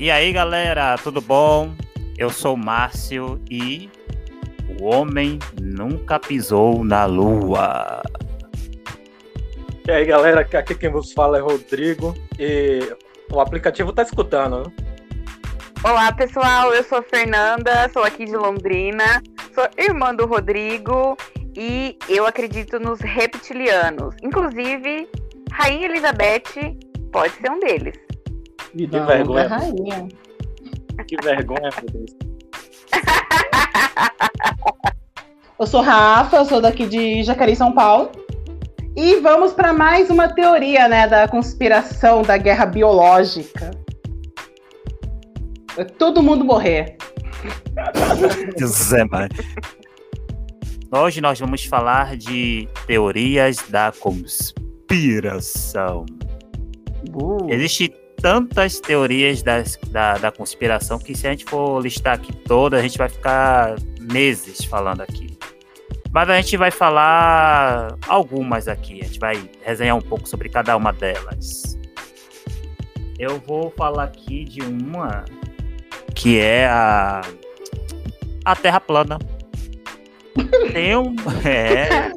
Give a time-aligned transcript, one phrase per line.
[0.00, 1.74] E aí, galera, tudo bom?
[2.16, 3.90] Eu sou o Márcio e
[4.80, 8.00] o homem nunca pisou na lua.
[9.86, 12.80] E aí, galera, aqui quem vos fala é Rodrigo e
[13.30, 14.72] o aplicativo tá escutando, né?
[15.84, 19.22] Olá, pessoal, eu sou a Fernanda, sou aqui de Londrina,
[19.54, 21.14] sou irmã do Rodrigo
[21.54, 24.14] e eu acredito nos reptilianos.
[24.22, 25.06] Inclusive,
[25.52, 26.78] Rainha Elizabeth
[27.12, 28.09] pode ser um deles.
[28.76, 29.48] Que vergonha.
[29.48, 30.08] rainha.
[31.06, 32.10] Que vergonha, meu Deus.
[35.58, 38.10] Eu sou Rafa, eu sou daqui de Jacareí, São Paulo.
[38.96, 43.70] E vamos para mais uma teoria, né, da conspiração da guerra biológica.
[45.76, 46.96] É todo mundo morrer.
[48.58, 49.28] José, mano.
[50.92, 56.04] Hoje nós vamos falar de teorias da conspiração.
[57.14, 62.32] Uh, Existem tantas teorias das- da, da conspiração que se a gente for listar aqui
[62.32, 65.38] todas, a gente vai ficar meses falando aqui.
[66.12, 69.00] Mas a gente vai falar algumas aqui.
[69.00, 71.78] A gente vai resenhar um pouco sobre cada uma delas.
[73.18, 75.24] Eu vou falar aqui de uma
[76.14, 77.20] que é a
[78.44, 79.18] a Terra plana.
[80.72, 82.10] Tem um é,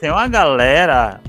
[0.00, 1.20] tem uma galera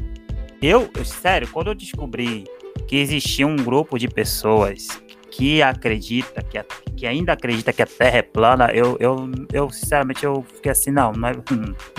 [0.62, 2.46] eu, eu- sério, quando eu descobri
[2.92, 6.62] que existia um grupo de pessoas que acredita, que,
[6.94, 10.92] que ainda acredita que a Terra é plana, eu, eu, eu sinceramente eu fiquei assim,
[10.92, 11.32] não, não é,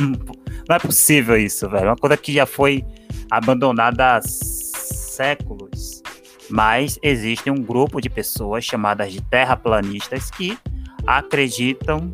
[0.69, 1.87] não é possível isso, velho.
[1.87, 2.85] Uma coisa que já foi
[3.31, 6.03] abandonada há séculos.
[6.51, 10.59] Mas existe um grupo de pessoas chamadas de terraplanistas que
[11.07, 12.13] acreditam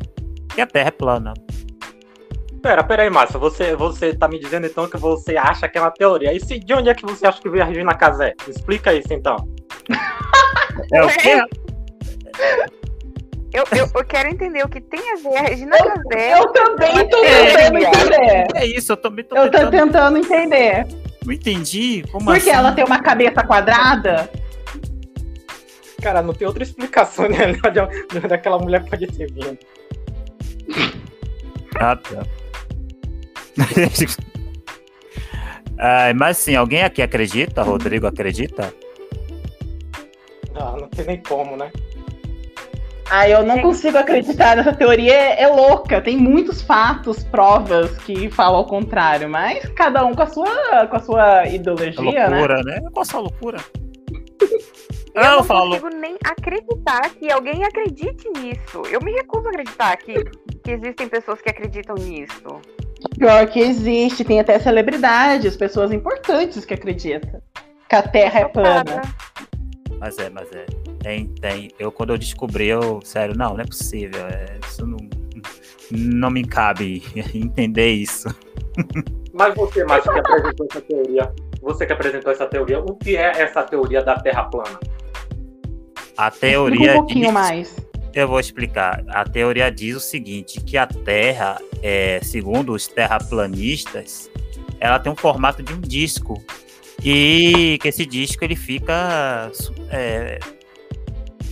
[0.55, 1.33] que a Terra é plana.
[2.61, 3.39] Pera, pera aí, Márcio.
[3.39, 6.33] Você, você tá me dizendo então que você acha que é uma teoria.
[6.33, 8.33] E se, de onde é que você acha que veio a Regina Casé?
[8.47, 9.37] Explica isso então.
[10.93, 11.41] É o quê?
[13.51, 16.39] Eu, eu, eu quero entender o que tem a ver a Regina Casé.
[16.39, 17.83] eu também tô tentando é.
[17.83, 18.47] entender.
[18.55, 19.71] É isso, eu também tô Eu tô tentando.
[19.71, 20.87] tentando entender.
[21.25, 22.03] Não entendi.
[22.11, 22.51] Como Porque assim?
[22.51, 24.29] ela tem uma cabeça quadrada?
[26.01, 27.79] Cara, não tem outra explicação né, de
[28.17, 29.57] onde daquela mulher pode ter vindo.
[31.75, 32.23] Ah, tá.
[35.81, 37.63] Ah, mas sim, alguém aqui acredita?
[37.63, 38.73] Rodrigo acredita?
[40.53, 41.71] Ah, não tem nem como, né?
[43.09, 46.01] Ah, eu não consigo acreditar nessa teoria, é, é louca.
[46.01, 50.95] Tem muitos fatos, provas que falam ao contrário, mas cada um com a sua, com
[50.97, 52.39] a sua É ideologia, né?
[52.39, 52.81] loucura, né?
[52.91, 53.57] Qual essa loucura?
[55.15, 55.79] Eu Ah, não falo.
[55.79, 58.83] consigo nem acreditar que alguém acredite nisso.
[58.91, 60.13] Eu me recuso a acreditar que,
[60.63, 62.61] que existem pessoas que acreditam nisso.
[63.17, 67.41] Pior que existe, tem até celebridades, pessoas importantes que acreditam
[67.87, 69.01] que a Terra é plana.
[69.99, 70.65] Mas é, mas é.
[71.01, 71.71] Tem, tem.
[71.79, 72.99] Eu, quando eu descobri, eu.
[73.03, 74.21] Sério, não, não é possível.
[74.27, 74.97] é, isso não.
[75.91, 77.01] Não me cabe
[77.33, 78.27] entender isso.
[79.33, 81.33] Mas você, Márcio, que apresentou essa teoria.
[81.61, 84.79] Você que apresentou essa teoria, o que é essa teoria da Terra plana?
[86.17, 86.91] A teoria.
[86.91, 87.75] um pouquinho diz- mais.
[88.19, 89.03] Eu vou explicar.
[89.07, 94.29] A teoria diz o seguinte: que a Terra, é, segundo os terraplanistas,
[94.79, 96.43] ela tem um formato de um disco.
[97.01, 99.49] E que esse disco ele fica
[99.89, 100.37] é,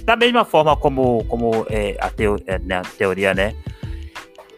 [0.04, 3.56] da mesma forma como, como é, a, teo- é, né, a teoria, né?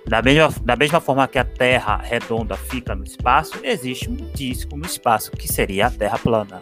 [0.07, 4.75] Da mesma, da mesma forma que a Terra redonda fica no espaço, existe um disco
[4.75, 6.59] no espaço, que seria a Terra plana.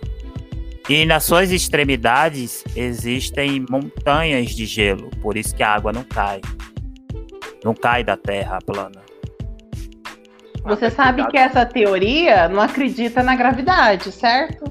[0.89, 6.39] E nas suas extremidades existem montanhas de gelo, por isso que a água não cai.
[7.63, 9.01] Não cai da Terra plana.
[10.63, 14.63] Você sabe que essa teoria não acredita na gravidade, certo?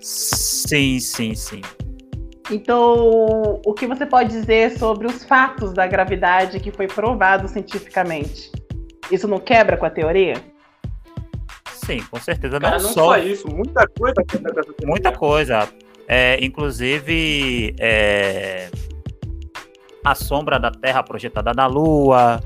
[0.00, 1.60] Sim, sim, sim.
[2.50, 8.50] Então, o que você pode dizer sobre os fatos da gravidade que foi provado cientificamente?
[9.10, 10.34] Isso não quebra com a teoria?
[11.88, 12.60] Sim, com certeza.
[12.60, 14.22] Cara, não, não só só isso, muita coisa
[14.84, 15.66] muita coisa.
[16.06, 18.70] É, inclusive, é,
[20.04, 22.40] a sombra da Terra projetada na Lua,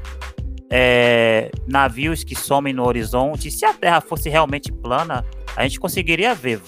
[0.71, 3.51] é, navios que somem no horizonte.
[3.51, 5.25] Se a Terra fosse realmente plana,
[5.57, 6.61] a gente conseguiria ver.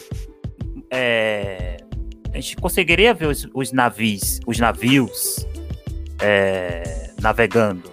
[0.91, 1.77] é,
[2.33, 5.47] a gente conseguiria ver os, os navios, os navios
[6.21, 7.93] é, navegando.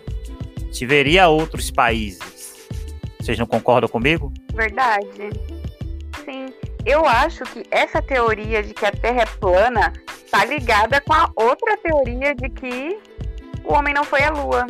[0.57, 2.30] A gente veria outros países.
[3.21, 4.31] Vocês não concordam comigo?
[4.53, 5.29] Verdade.
[6.25, 6.47] Sim.
[6.85, 9.93] Eu acho que essa teoria de que a Terra é plana
[10.31, 12.97] tá ligada com a outra teoria de que
[13.63, 14.65] o homem não foi à Lua.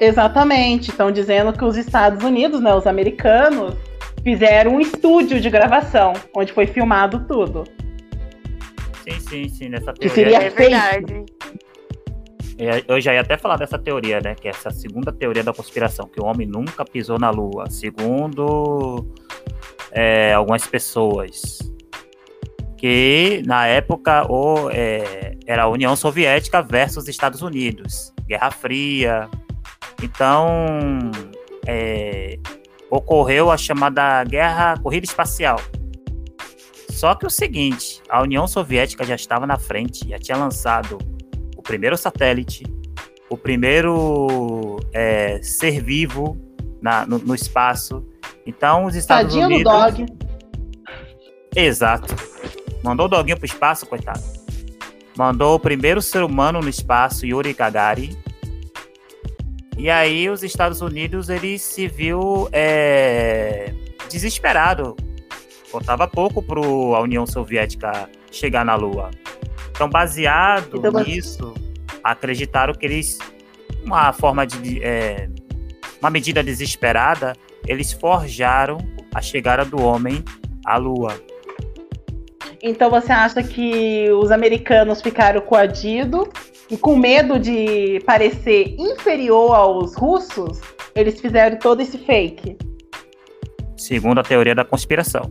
[0.00, 0.90] Exatamente.
[0.90, 3.74] Estão dizendo que os Estados Unidos, né, os americanos,
[4.22, 7.64] fizeram um estúdio de gravação onde foi filmado tudo.
[9.04, 9.68] Sim, sim, sim.
[9.68, 10.14] Nessa Que teoria.
[10.14, 10.70] seria É fake.
[10.70, 11.14] verdade.
[11.14, 11.63] É,
[12.86, 14.34] Eu já ia até falar dessa teoria, né?
[14.34, 19.12] Que é essa segunda teoria da conspiração, que o homem nunca pisou na Lua, segundo
[19.90, 21.58] é, algumas pessoas.
[22.76, 29.28] Que na época o, é, era a União Soviética versus Estados Unidos, Guerra Fria.
[30.02, 30.46] Então
[31.66, 32.38] é,
[32.90, 35.58] ocorreu a chamada Guerra Corrida Espacial.
[36.90, 40.98] Só que o seguinte, a União Soviética já estava na frente, já tinha lançado
[41.64, 42.64] primeiro satélite,
[43.28, 46.36] o primeiro é, ser vivo
[46.80, 48.04] na- no, no espaço.
[48.46, 49.72] Então, os Estados Tadinho do Unidos.
[49.72, 50.06] dog.
[51.56, 52.14] Exato.
[52.82, 54.22] Mandou o doguinho pro espaço, coitado.
[55.16, 58.16] Mandou o primeiro ser humano no espaço, Yuri Gagarin.
[59.78, 63.72] E aí, os Estados Unidos, ele se viu é,
[64.10, 64.94] desesperado.
[65.70, 69.10] Faltava pouco para a União Soviética chegar na Lua.
[69.74, 71.54] Então, baseado Então, nisso,
[72.02, 73.18] acreditaram que eles,
[73.84, 75.28] uma forma de, é,
[76.00, 77.34] uma medida desesperada,
[77.66, 78.78] eles forjaram
[79.12, 80.24] a chegada do homem
[80.64, 81.14] à Lua.
[82.62, 86.28] Então você acha que os americanos ficaram coadidos
[86.70, 90.60] e com medo de parecer inferior aos russos,
[90.94, 92.56] eles fizeram todo esse fake?
[93.76, 95.30] Segundo a teoria da conspiração.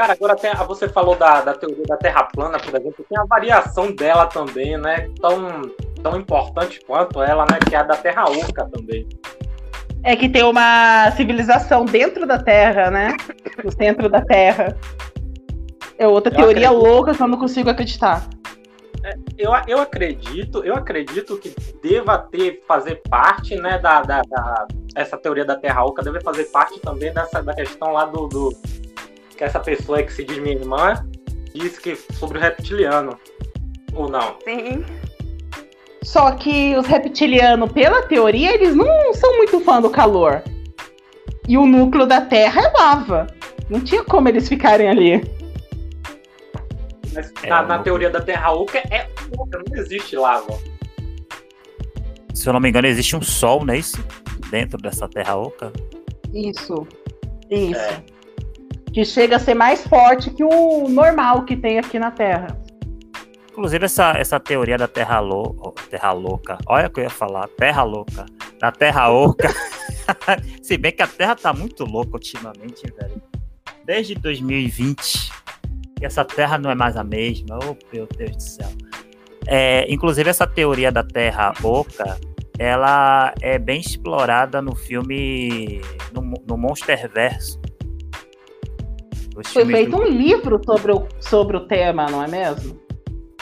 [0.00, 3.24] Cara, agora tem, você falou da, da teoria da Terra plana, por exemplo, tem a
[3.24, 5.10] variação dela também, né?
[5.20, 5.60] Tão,
[6.02, 7.58] tão importante quanto ela, né?
[7.68, 9.06] Que é a da Terra Oca também.
[10.02, 13.14] É que tem uma civilização dentro da Terra, né?
[13.62, 14.74] No centro da Terra.
[15.98, 16.88] É outra Eu teoria acredito.
[16.94, 18.26] louca que eu não consigo acreditar.
[19.36, 25.18] Eu, eu acredito, eu acredito que deva ter, fazer parte, né, da, da, da- essa
[25.18, 28.50] teoria da Terra Oca deve fazer parte também dessa da questão lá do, do
[29.40, 31.02] que essa pessoa que se diz minha irmã
[31.54, 33.18] disse que sobre o reptiliano.
[33.94, 34.36] Ou não?
[34.44, 34.84] Sim.
[36.02, 40.42] Só que os reptilianos, pela teoria, eles não são muito fã do calor.
[41.48, 43.26] E o núcleo da Terra é lava.
[43.70, 45.24] Não tinha como eles ficarem ali.
[47.14, 49.08] Mas É, na, na teoria da Terra Oca é
[49.38, 50.58] oca, não existe lava.
[52.34, 53.96] Se eu não me engano, existe um sol, não é isso?
[54.50, 55.72] Dentro dessa terra oca.
[56.34, 56.86] Isso.
[57.50, 57.80] Isso.
[57.80, 58.19] É.
[58.92, 62.48] Que chega a ser mais forte que o normal que tem aqui na Terra.
[63.50, 66.56] Inclusive, essa, essa teoria da terra, lou terra louca.
[66.66, 67.48] Olha o que eu ia falar.
[67.48, 68.24] Terra louca.
[68.58, 69.48] Da terra oca.
[70.62, 73.20] Se bem que a terra tá muito louca ultimamente, velho.
[73.84, 75.30] Desde 2020.
[76.00, 77.58] E essa terra não é mais a mesma.
[77.58, 78.68] Oh, meu Deus do céu.
[79.46, 82.18] É, inclusive, essa teoria da terra oca.
[82.58, 85.82] Ela é bem explorada no filme.
[86.14, 87.60] No, no Monsterverso.
[89.48, 92.78] Foi feito do- um livro sobre o, sobre o tema, não é mesmo?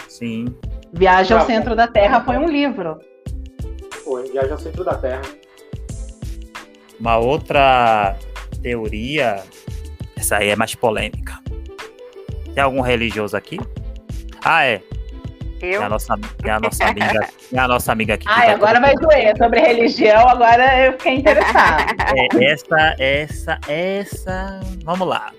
[0.09, 0.47] Sim.
[0.93, 2.99] Viagem ao Ah, Centro da Terra foi um livro.
[4.05, 5.21] Pô, viaja ao centro da Terra.
[6.99, 8.17] Uma outra
[8.63, 9.43] teoria,
[10.17, 11.39] essa aí é mais polêmica.
[12.55, 13.59] Tem algum religioso aqui?
[14.43, 14.81] Ah, é.
[15.61, 15.83] Eu?
[15.83, 18.25] a nossa, tem a nossa amiga, tem a nossa amiga aqui.
[18.27, 19.37] que Ai, agora vai doer.
[19.37, 21.85] Sobre religião, agora eu fiquei interessada.
[22.17, 24.61] É, essa, essa, essa.
[24.85, 25.33] Vamos lá.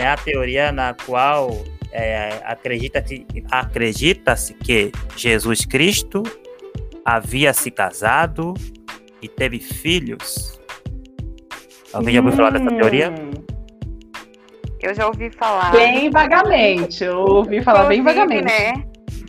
[0.00, 6.22] É a teoria na qual é, acredita-se acredita-se que Jesus Cristo
[7.04, 8.54] havia se casado
[9.20, 10.58] e teve filhos.
[11.92, 13.10] Alguém já ouviu falar dessa teoria?
[13.10, 13.30] Hum,
[14.80, 15.70] Eu já ouvi falar.
[15.70, 17.04] Bem vagamente.
[17.04, 18.44] Eu ouvi falar bem vagamente.
[18.44, 18.72] Né,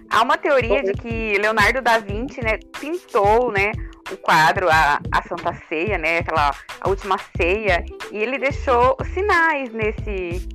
[0.09, 3.73] há uma teoria de que Leonardo da Vinci, né, pintou, né,
[4.11, 9.71] o quadro a, a Santa Ceia, né, aquela a última ceia, e ele deixou sinais
[9.73, 10.47] nesse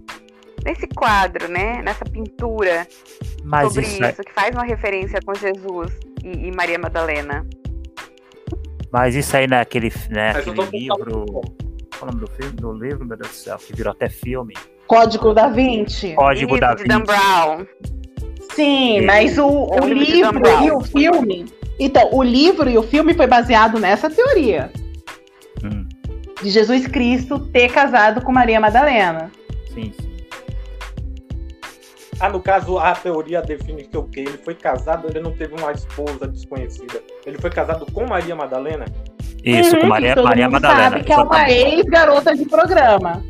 [0.64, 2.86] nesse quadro, né, nessa pintura
[3.44, 5.92] Mas sobre isso, isso, é- que faz uma referência com Jesus
[6.24, 7.46] e, e Maria Madalena.
[8.90, 11.24] mas isso aí naquele né, tô livro.
[11.98, 12.52] Qual é o nome do filme?
[12.52, 14.54] Do livro, meu Deus do céu, que virou até filme.
[14.86, 16.14] Código da Vinci.
[16.14, 17.06] Código Isso, da de Dan Vinci.
[17.06, 17.66] Brown.
[18.54, 19.06] Sim, Sim.
[19.06, 21.46] mas o, É o o livro livro e o filme.
[21.78, 24.70] Então, o livro e o filme foi baseado nessa teoria.
[25.62, 25.86] Hum,
[26.42, 29.30] De Jesus Cristo ter casado com Maria Madalena.
[29.74, 30.06] sim, sim.
[32.18, 34.20] Ah, no caso, a teoria define que o quê?
[34.20, 37.02] Ele foi casado, ele não teve uma esposa desconhecida.
[37.26, 38.86] Ele foi casado com Maria Madalena?
[39.44, 40.90] Isso, com Uhum, Maria, todo Maria mundo Madalena.
[40.92, 41.74] sabe que é uma exatamente.
[41.76, 43.22] ex-garota de programa.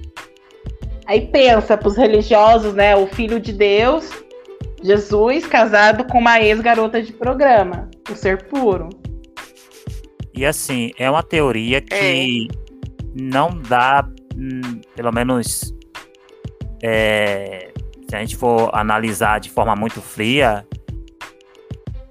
[1.05, 2.95] Aí pensa pros religiosos, né?
[2.95, 4.09] O filho de Deus,
[4.83, 7.91] Jesus, casado com uma ex-garota de programa.
[8.11, 8.89] O ser puro.
[10.35, 12.49] E assim, é uma teoria que
[13.15, 15.75] não dá, hum, pelo menos,
[16.83, 17.73] é,
[18.09, 20.67] se a gente for analisar de forma muito fria,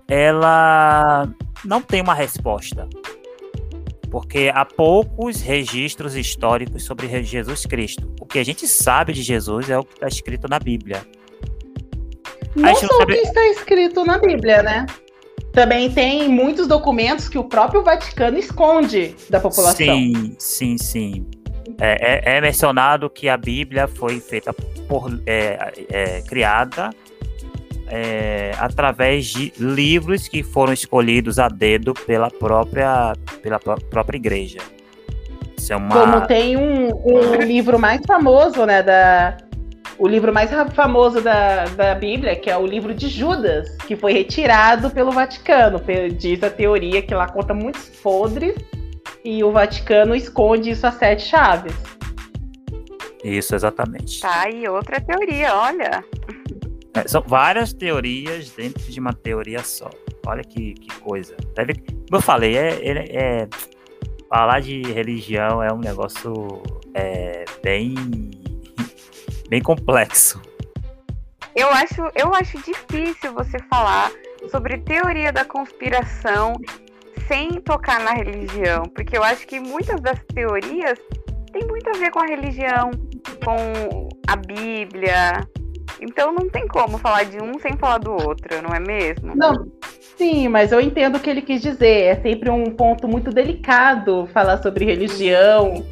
[0.08, 1.28] ela
[1.64, 2.90] não tem uma resposta.
[4.10, 8.12] Porque há poucos registros históricos sobre Jesus Cristo.
[8.20, 11.06] O que a gente sabe de Jesus é o que está escrito na Bíblia.
[12.56, 14.86] Não só o que está escrito na Bíblia, né?
[15.56, 19.74] Também tem muitos documentos que o próprio Vaticano esconde da população.
[19.74, 21.26] Sim, sim, sim.
[21.80, 24.54] É, é, é mencionado que a Bíblia foi feita
[24.88, 26.90] por é, é criada
[27.88, 34.60] é, através de livros que foram escolhidos a dedo pela própria, pela própria igreja.
[35.58, 35.96] Isso é uma...
[35.96, 39.38] Como tem um, um livro mais famoso, né, da,
[39.98, 44.14] o livro mais famoso da, da Bíblia, que é o livro de Judas, que foi
[44.14, 45.82] retirado pelo Vaticano.
[46.18, 48.56] Diz a teoria que lá conta muitos podres
[49.24, 51.76] e o Vaticano esconde isso a sete chaves.
[53.24, 54.22] Isso, exatamente.
[54.22, 56.04] Tá aí outra teoria, olha.
[56.94, 59.90] É, são várias teorias dentro de uma teoria só.
[60.28, 61.36] Olha que, que coisa.
[61.56, 63.48] Deve, como eu falei, é, é, é,
[64.30, 66.62] falar de religião é um negócio
[66.94, 67.96] é, bem,
[69.50, 70.42] bem complexo.
[71.56, 74.12] Eu acho, eu acho difícil você falar
[74.52, 76.54] sobre teoria da conspiração
[77.28, 81.00] sem tocar na religião, porque eu acho que muitas das teorias
[81.52, 82.92] têm muito a ver com a religião,
[83.44, 85.48] com a Bíblia,
[86.02, 89.34] então não tem como falar de um sem falar do outro, não é mesmo?
[89.36, 89.72] Não.
[90.18, 92.04] Sim, mas eu entendo o que ele quis dizer.
[92.04, 95.86] É sempre um ponto muito delicado falar sobre religião.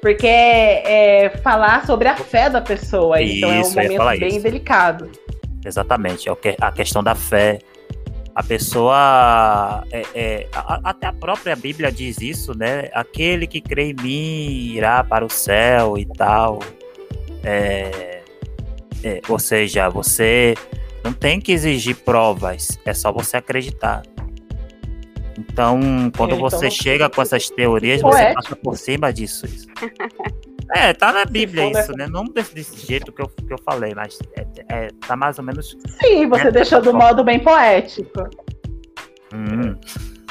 [0.00, 3.20] Porque é, é falar sobre a fé da pessoa.
[3.20, 4.42] Isso, então é um momento bem isso.
[4.42, 5.10] delicado.
[5.64, 6.28] Exatamente.
[6.28, 7.58] É a questão da fé.
[8.34, 9.84] A pessoa.
[9.90, 12.88] É, é, a, até a própria Bíblia diz isso, né?
[12.92, 16.60] Aquele que crê em mim irá para o céu e tal.
[17.42, 18.22] É,
[19.02, 20.54] é, ou seja, você
[21.04, 24.02] não tem que exigir provas, é só você acreditar.
[25.38, 25.80] Então,
[26.16, 29.46] quando é, então, você chega com essas teorias, você passa por cima disso.
[29.46, 29.68] Isso.
[30.74, 32.08] É, tá na Bíblia isso, né?
[32.08, 35.44] Não desse, desse, jeito que eu, que eu falei, mas é, é tá mais ou
[35.44, 35.76] menos.
[36.02, 38.28] Sim, você deixou do modo bem poético.
[39.32, 39.76] Hum.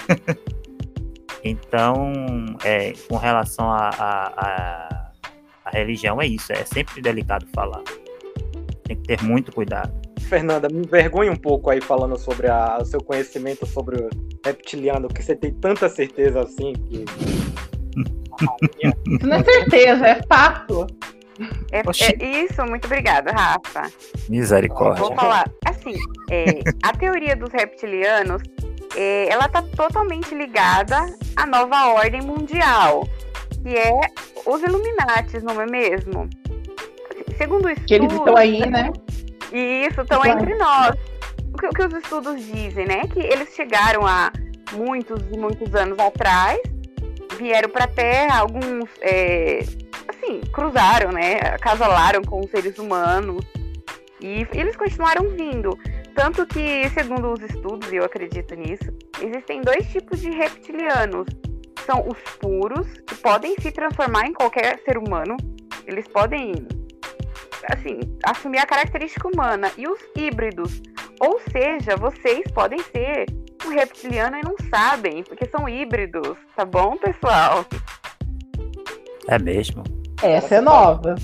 [1.44, 2.14] então,
[2.66, 5.12] é, com relação à a, a,
[5.66, 6.52] a, religião, é isso.
[6.52, 7.82] É sempre delicado falar.
[8.84, 9.92] Tem que ter muito cuidado.
[10.28, 14.10] Fernanda, me envergonha um pouco aí falando sobre o seu conhecimento sobre
[14.48, 17.06] reptiliano, que você tem tanta certeza assim que.
[18.84, 20.88] Isso não é certeza, é fato.
[21.72, 23.92] É, é, isso, muito obrigada, Rafa.
[24.27, 25.04] Misericórdia.
[25.04, 25.94] Vou falar, assim,
[26.32, 28.42] é, a teoria dos reptilianos,
[28.96, 30.98] é, ela está totalmente ligada
[31.36, 33.08] à nova ordem mundial,
[33.62, 34.00] que é
[34.46, 36.27] os Illuminates, não é mesmo?
[37.38, 37.86] segundo estudos.
[37.86, 38.92] Que eles estão aí, né?
[39.54, 40.96] Isso, estão entre nós.
[41.54, 43.01] O que, o que os estudos dizem, né?
[43.08, 44.32] Que eles chegaram há
[44.74, 46.60] muitos e muitos anos atrás,
[47.38, 49.60] vieram para a Terra, alguns, é,
[50.08, 51.36] assim, cruzaram, né?
[51.54, 53.46] Acasalaram com os seres humanos
[54.20, 55.77] e eles continuaram vindo.
[56.16, 61.27] Tanto que, segundo os estudos, e eu acredito nisso, existem dois tipos de reptilianos.
[61.86, 65.38] São os puros, que podem se transformar em qualquer ser humano.
[65.86, 66.54] Eles podem
[67.72, 69.72] assim, assumir a característica humana.
[69.77, 70.82] E os híbridos.
[71.20, 73.26] Ou seja, vocês podem ser
[73.66, 77.66] um reptiliano e não sabem, porque são híbridos, tá bom, pessoal?
[79.28, 79.84] É mesmo.
[80.22, 81.16] Essa é nova.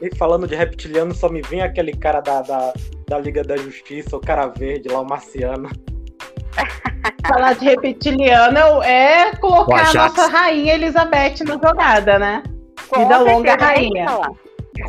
[0.00, 2.72] E falando de reptiliano, só me vem aquele cara da, da,
[3.06, 5.68] da Liga da Justiça, o cara verde lá, o marciano.
[7.26, 12.42] Falar de reptiliano é colocar a nossa rainha Elizabeth na jogada, né?
[12.88, 14.06] Com Vida longa rainha.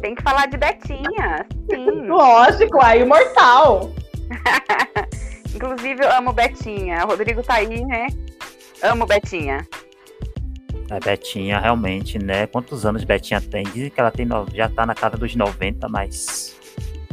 [0.02, 2.08] Tem que falar de Betinha, sim.
[2.08, 3.92] Lógico, a imortal.
[5.54, 7.04] Inclusive, eu amo Betinha.
[7.06, 8.08] O Rodrigo tá aí, né?
[8.82, 9.68] Amo Betinha.
[10.90, 12.48] A Betinha, realmente, né?
[12.48, 13.64] Quantos anos Betinha tem?
[13.64, 14.46] Dizem que ela tem no...
[14.54, 16.58] já tá na casa dos 90, mas.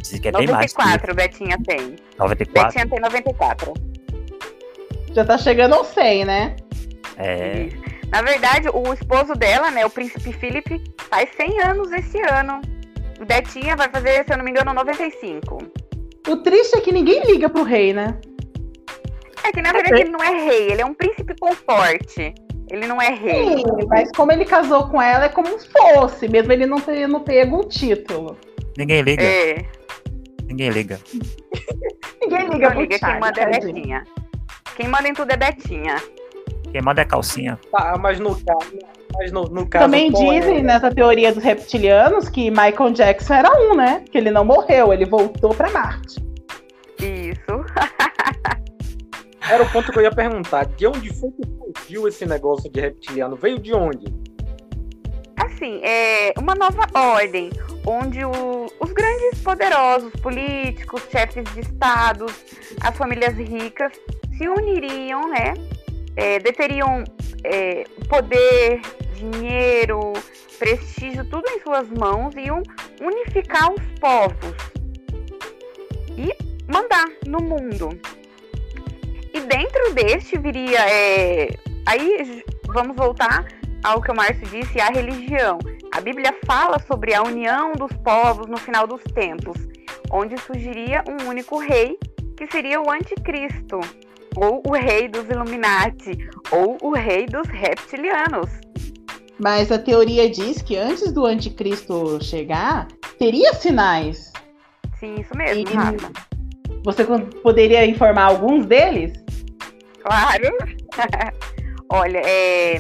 [0.01, 0.73] Dizem que é 94, bem mais.
[0.73, 1.97] 94 Betinha tem.
[2.19, 2.65] 94?
[2.65, 3.75] Betinha tem 94.
[5.15, 6.57] Já tá chegando ao 100, né?
[7.17, 7.63] É.
[7.63, 7.89] Isso.
[8.11, 12.61] Na verdade, o esposo dela, né, o príncipe Philip, faz 100 anos esse ano.
[13.27, 15.59] Betinha vai fazer, se eu não me engano, 95.
[16.27, 18.19] O triste é que ninguém liga pro rei, né?
[19.45, 22.35] É que na verdade ele não é rei, ele é um príncipe conforte.
[22.71, 23.59] Ele não é rei.
[23.59, 27.21] Sim, mas como ele casou com ela, é como se fosse, mesmo ele não tendo
[27.21, 28.37] pego o título.
[28.77, 29.23] Ninguém liga.
[29.23, 29.65] É.
[30.45, 31.01] Ninguém liga.
[32.21, 34.05] ninguém liga liga, quem manda é Betinha.
[34.77, 35.97] Quem manda em tudo é Betinha.
[36.71, 37.59] Quem manda é calcinha.
[37.73, 38.79] Tá, mas no caso,
[39.19, 40.11] Mas no, no caso, Também é?
[40.13, 44.05] dizem nessa teoria dos reptilianos que Michael Jackson era um, né?
[44.11, 46.25] Que ele não morreu, ele voltou pra Marte.
[47.01, 47.65] Isso.
[49.51, 50.67] Era o ponto que eu ia perguntar.
[50.67, 51.43] De onde foi que
[51.83, 53.35] surgiu esse negócio de reptiliano?
[53.37, 54.07] Veio de onde?
[55.37, 57.51] Assim, é uma nova ordem,
[57.87, 62.33] onde o- os grandes poderosos políticos, chefes de estados,
[62.83, 63.93] as famílias ricas
[64.37, 65.55] se uniriam, né?
[66.19, 67.05] É, deteriam
[67.45, 68.81] é, poder,
[69.15, 70.13] dinheiro,
[70.59, 72.61] prestígio, tudo em suas mãos e iam
[73.01, 74.55] unificar os povos
[76.17, 76.35] e
[76.67, 77.91] mandar no mundo.
[79.33, 80.81] E dentro deste viria.
[80.91, 81.51] é,
[81.87, 83.47] aí vamos voltar
[83.85, 85.61] ao que o Márcio disse, a religião.
[85.93, 89.57] A Bíblia fala sobre a união dos povos no final dos tempos,
[90.11, 91.97] onde surgiria um único rei,
[92.37, 93.81] que seria o anticristo,
[94.41, 96.17] ou o rei dos Illuminati,
[96.53, 98.49] ou o rei dos reptilianos.
[99.39, 104.33] Mas a teoria diz que antes do anticristo chegar, teria sinais.
[104.99, 106.13] Sim, isso mesmo, E- Rafa.
[106.85, 107.05] Você
[107.43, 109.13] poderia informar alguns deles?
[110.03, 110.49] Claro.
[111.91, 112.79] Olha, é...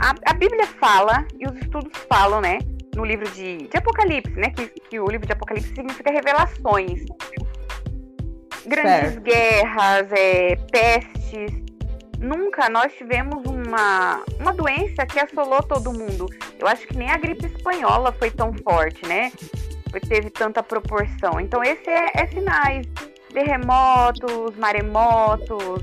[0.00, 2.58] a, a Bíblia fala, e os estudos falam, né?
[2.94, 4.50] No livro de, de Apocalipse, né?
[4.50, 7.00] Que, que o livro de Apocalipse significa revelações.
[8.66, 9.20] Grandes Certo.
[9.20, 11.64] guerras, é, pestes.
[12.18, 16.26] Nunca nós tivemos uma, uma doença que assolou todo mundo.
[16.58, 19.30] Eu acho que nem a gripe espanhola foi tão forte, né?
[20.08, 21.38] Teve tanta proporção.
[21.38, 22.86] Então, esse é, é sinais
[23.32, 25.82] terremotos, maremotos,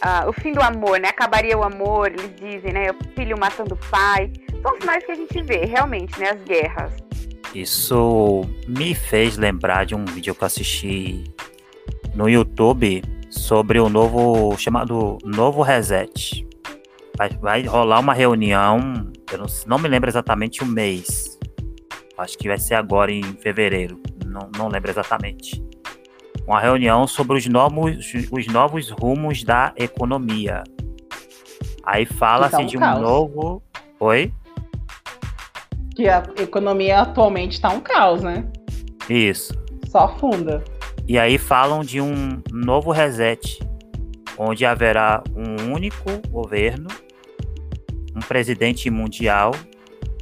[0.00, 1.08] ah, o fim do amor, né?
[1.08, 2.90] Acabaria o amor, eles dizem, né?
[2.90, 4.32] O filho matando o pai.
[4.62, 6.30] São sinais que a gente vê, realmente, né?
[6.30, 7.07] As guerras.
[7.54, 11.24] Isso me fez lembrar de um vídeo que eu assisti
[12.14, 16.46] no YouTube sobre o novo chamado Novo Reset.
[17.16, 21.38] Vai, vai rolar uma reunião, eu não, não me lembro exatamente o mês.
[22.16, 25.64] Acho que vai ser agora em fevereiro, não, não lembro exatamente.
[26.46, 30.64] Uma reunião sobre os novos, os novos rumos da economia.
[31.84, 33.00] Aí fala-se tá um de um caos.
[33.00, 33.62] novo.
[34.00, 34.32] Oi?
[35.98, 38.44] Que a economia atualmente está um caos, né?
[39.10, 39.52] Isso.
[39.88, 40.62] Só afunda.
[41.08, 43.58] E aí falam de um novo reset,
[44.38, 46.86] onde haverá um único governo,
[48.14, 49.50] um presidente mundial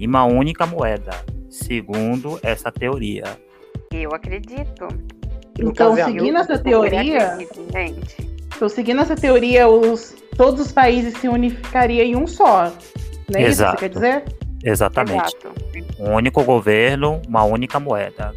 [0.01, 1.11] e uma única moeda,
[1.51, 3.25] segundo essa teoria.
[3.93, 4.89] Eu acredito.
[5.61, 8.31] Então, a- seguindo essa Eu teoria, acredito, gente.
[8.57, 12.73] então, seguindo essa teoria, os, todos os países se unificariam em um só.
[13.31, 13.77] Não é isso Exato.
[13.77, 14.25] que você quer dizer?
[14.65, 15.35] Exatamente.
[15.37, 15.55] Exato.
[15.99, 18.35] Um único governo, uma única moeda.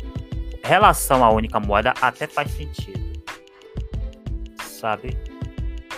[0.64, 3.00] Relação à única moeda até faz sentido.
[4.64, 5.18] Sabe?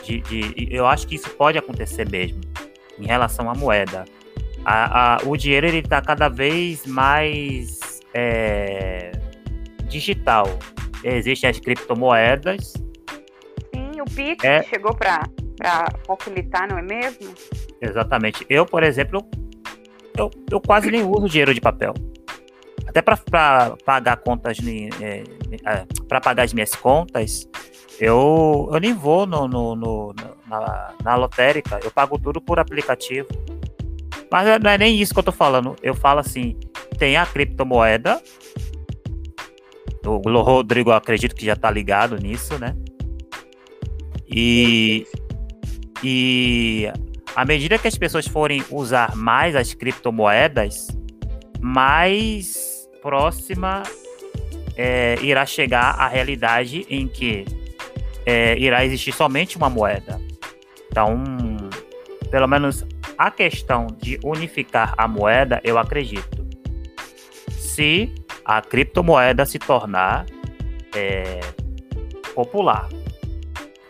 [0.04, 2.40] De, de- eu acho que isso pode acontecer mesmo.
[3.00, 4.06] Em relação à moeda.
[4.64, 7.80] A- a- o dinheiro ele está cada vez mais
[8.14, 9.12] é,
[9.86, 10.48] digital.
[11.04, 12.74] Existem as criptomoedas.
[13.74, 14.64] Sim, o Pix É.
[14.64, 15.24] chegou para
[16.06, 17.34] facilitar, não é mesmo?
[17.82, 18.46] Exatamente.
[18.50, 19.26] Eu, por exemplo,
[20.18, 21.94] eu, eu quase nem uso dinheiro de papel.
[22.88, 23.18] Até para
[23.86, 24.58] pagar contas,
[26.08, 27.48] para pagar as minhas contas,
[28.00, 30.14] eu, eu nem vou no, no- no-
[30.48, 33.28] na, na lotérica, eu pago tudo por aplicativo.
[34.32, 35.76] Mas não é nem isso que eu tô falando.
[35.82, 36.58] Eu falo assim,
[36.98, 38.22] tem a criptomoeda.
[40.06, 42.76] O Rodrigo, acredito que já tá ligado nisso, né?
[44.28, 45.06] E,
[46.04, 46.92] e
[47.36, 50.88] à medida que as pessoas forem usar mais as criptomoedas,
[51.60, 53.84] mais próxima
[54.76, 57.46] é, irá chegar a realidade em que
[58.26, 60.20] é, irá existir somente uma moeda.
[60.90, 61.24] Então,
[62.30, 62.86] pelo menos
[63.18, 66.46] a questão de unificar a moeda, eu acredito.
[67.50, 68.14] Se
[68.44, 70.26] a criptomoeda se tornar
[70.96, 71.40] é,
[72.34, 72.90] popular.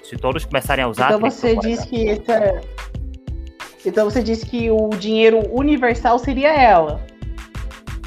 [0.03, 2.61] Se todos começarem a usar Então a você diz que esse é-
[3.85, 7.03] Então você diz que o dinheiro universal seria ela,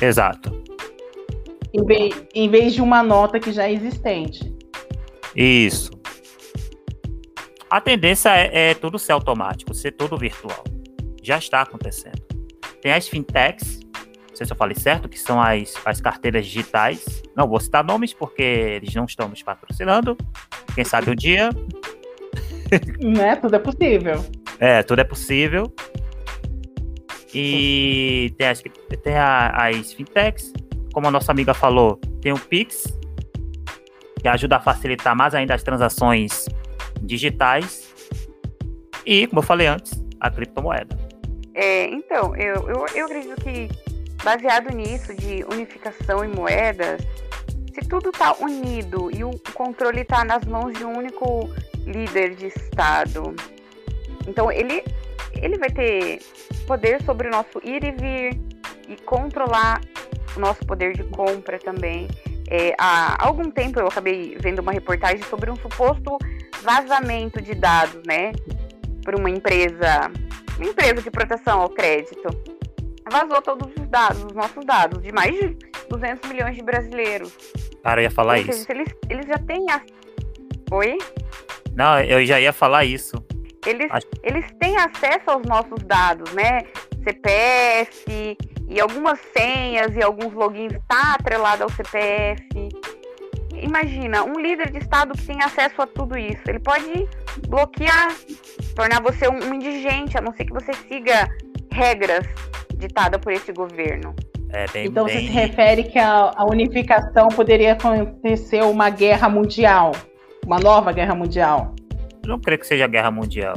[0.00, 0.62] Exato.
[1.72, 4.54] em vez, em vez de uma nota que já é existente.
[5.34, 5.90] Isso.
[7.68, 10.62] A tendência é, é tudo ser automático, ser tudo virtual.
[11.22, 12.22] Já está acontecendo.
[12.80, 13.80] Tem as fintechs,
[14.34, 17.22] não sei se eu falei certo, que são as, as carteiras digitais.
[17.36, 20.16] Não vou citar nomes porque eles não estão nos patrocinando.
[20.74, 21.50] Quem sabe um dia.
[23.00, 23.36] Né?
[23.36, 24.24] Tudo é possível.
[24.58, 25.72] É, tudo é possível.
[27.34, 28.62] E tem as,
[29.02, 30.52] tem a- as fintechs,
[30.92, 32.84] como a nossa amiga falou, tem o Pix,
[34.20, 36.46] que ajuda a facilitar mais ainda as transações
[37.02, 37.92] digitais.
[39.04, 40.96] E, como eu falei antes, a criptomoeda.
[41.54, 43.68] É, então, eu, eu, eu acredito que
[44.24, 47.02] baseado nisso de unificação em moedas,
[47.74, 51.50] se tudo está unido e o controle está nas mãos de um único
[51.84, 53.34] líder de Estado,
[54.26, 54.82] então ele,
[55.40, 56.20] ele vai ter
[56.66, 58.40] poder sobre o nosso ir e vir
[58.88, 59.80] e controlar
[60.36, 62.08] o nosso poder de compra também.
[62.50, 66.18] É, há algum tempo eu acabei vendo uma reportagem sobre um suposto
[66.62, 68.32] vazamento de dados, né?
[69.02, 70.10] Por uma empresa,
[70.56, 72.28] uma empresa de proteção ao crédito.
[73.10, 75.56] Vazou todos os dados, os nossos dados, de mais de
[75.88, 77.32] 200 milhões de brasileiros.
[77.82, 78.72] Cara, eu ia falar Ou seja, isso.
[78.72, 79.82] Eles, eles já têm a...
[80.70, 80.98] Oi?
[81.74, 83.22] Não, eu já ia falar isso.
[83.66, 86.60] Eles, Acho- eles têm acesso aos nossos dados, né?
[87.02, 88.36] CPF
[88.68, 92.46] e algumas senhas e alguns logins está atrelado ao CPF.
[93.54, 97.08] Imagina, um líder de estado que tem acesso a tudo isso, ele pode
[97.48, 98.08] bloquear,
[98.74, 101.28] tornar você um, indigente, a não ser que você siga
[101.72, 102.26] regras
[102.76, 104.14] ditadas por esse governo.
[104.50, 105.26] É bem, Então você bem...
[105.26, 109.92] se refere que a, a unificação poderia acontecer uma guerra mundial,
[110.44, 111.73] uma nova guerra mundial.
[112.26, 113.56] Não creio que seja guerra mundial.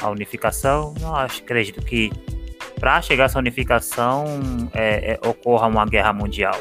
[0.00, 2.10] A unificação, não acho, acredito que
[2.80, 4.24] para chegar a essa unificação
[4.74, 6.56] é, é, ocorra uma guerra mundial.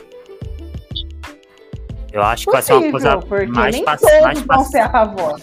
[2.11, 4.79] Eu acho que vai ser uma coisa mais nem paci- todos mais vão paci- ser
[4.79, 5.41] a favor.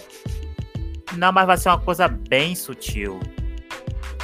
[1.17, 3.19] Não, mas vai ser uma coisa bem sutil.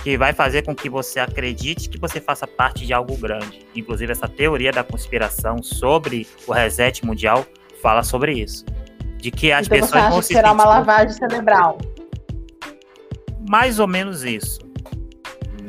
[0.04, 3.66] Que vai fazer com que você acredite que você faça parte de algo grande.
[3.76, 7.44] Inclusive, essa teoria da conspiração sobre o reset mundial
[7.82, 8.64] fala sobre isso.
[9.26, 11.80] De que as então você pessoas acha vão que se será uma lavagem cerebral?
[13.50, 14.60] Mais ou menos isso.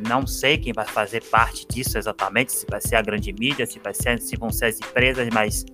[0.06, 3.78] Não sei quem vai fazer parte disso exatamente, se vai ser a grande mídia, se,
[3.78, 5.64] vai ser, se vão ser as empresas, mas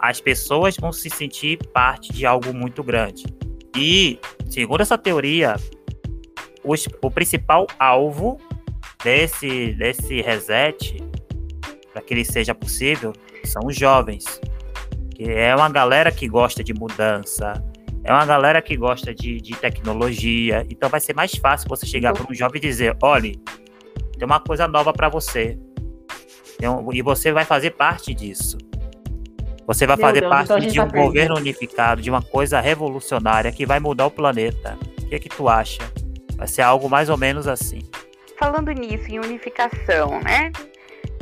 [0.00, 3.24] as pessoas vão se sentir parte de algo muito grande.
[3.76, 4.18] E,
[4.50, 5.54] segundo essa teoria,
[6.64, 8.36] os- o principal alvo
[9.04, 10.96] desse, desse reset,
[11.92, 13.12] para que ele seja possível,
[13.44, 14.24] são os jovens.
[15.22, 17.52] Que é uma galera que gosta de mudança,
[18.02, 22.12] é uma galera que gosta de, de tecnologia, então vai ser mais fácil você chegar
[22.12, 23.30] para um jovem e dizer: olha,
[24.18, 25.56] tem uma coisa nova para você.
[26.60, 28.58] Um- e você vai fazer parte disso.
[29.64, 32.10] Você vai Meu fazer Deus, parte então a gente de tá um governo unificado, de
[32.10, 34.76] uma coisa revolucionária que vai mudar o planeta.
[35.02, 35.82] O que, é que tu acha?
[36.34, 37.78] Vai ser algo mais ou menos assim.
[38.40, 40.50] Falando nisso, em unificação, né?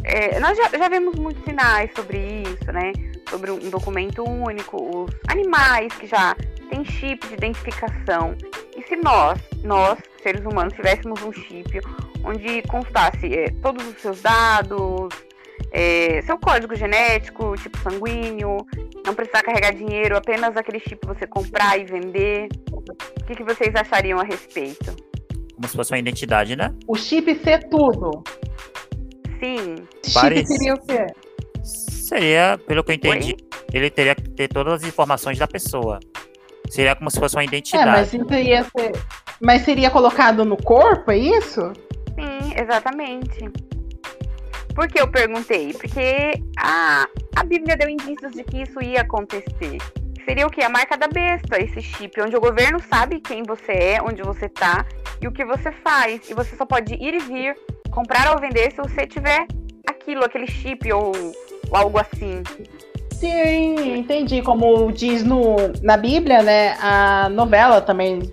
[0.05, 2.93] É, nós já, já vemos muitos sinais sobre isso, né?
[3.29, 6.35] Sobre um documento único, os animais que já
[6.69, 8.35] têm chip de identificação.
[8.77, 11.81] E se nós, nós, seres humanos, tivéssemos um chip
[12.25, 15.09] onde constasse é, todos os seus dados,
[15.73, 18.57] é, seu código genético, tipo sanguíneo,
[19.07, 22.49] não precisar carregar dinheiro, apenas aquele chip você comprar e vender.
[22.73, 24.95] O que, que vocês achariam a respeito?
[25.55, 26.75] Como se fosse uma identidade, né?
[26.89, 28.23] O chip ser tudo.
[29.39, 31.07] Sim, Chip Parece- seria o quê?
[32.11, 33.37] Seria, pelo que eu entendi,
[33.73, 36.01] ele teria que ter todas as informações da pessoa.
[36.69, 37.87] Seria como se fosse uma É, identidade.
[37.89, 38.93] mas isso ia ser.
[39.41, 41.73] Mas seria colocado no corpo, é isso?
[42.17, 43.49] sim, exatamente.
[44.75, 45.73] Por que eu perguntei?
[45.73, 49.79] Porque a, a Bíblia deu indícios de que isso ia acontecer.
[50.25, 50.65] Seria o que?
[50.65, 54.49] A marca da besta, esse chip, onde o governo sabe quem você é, onde você
[54.49, 54.85] tá
[55.23, 56.29] e o que você faz.
[56.29, 57.57] E você só pode ir e vir,
[57.93, 59.47] comprar ou vender se você tiver
[59.89, 61.13] aquilo, aquele chip ou
[61.77, 62.43] algo assim.
[63.13, 64.41] Sim, entendi.
[64.43, 66.77] Como diz no, na Bíblia, né?
[66.81, 68.33] A novela também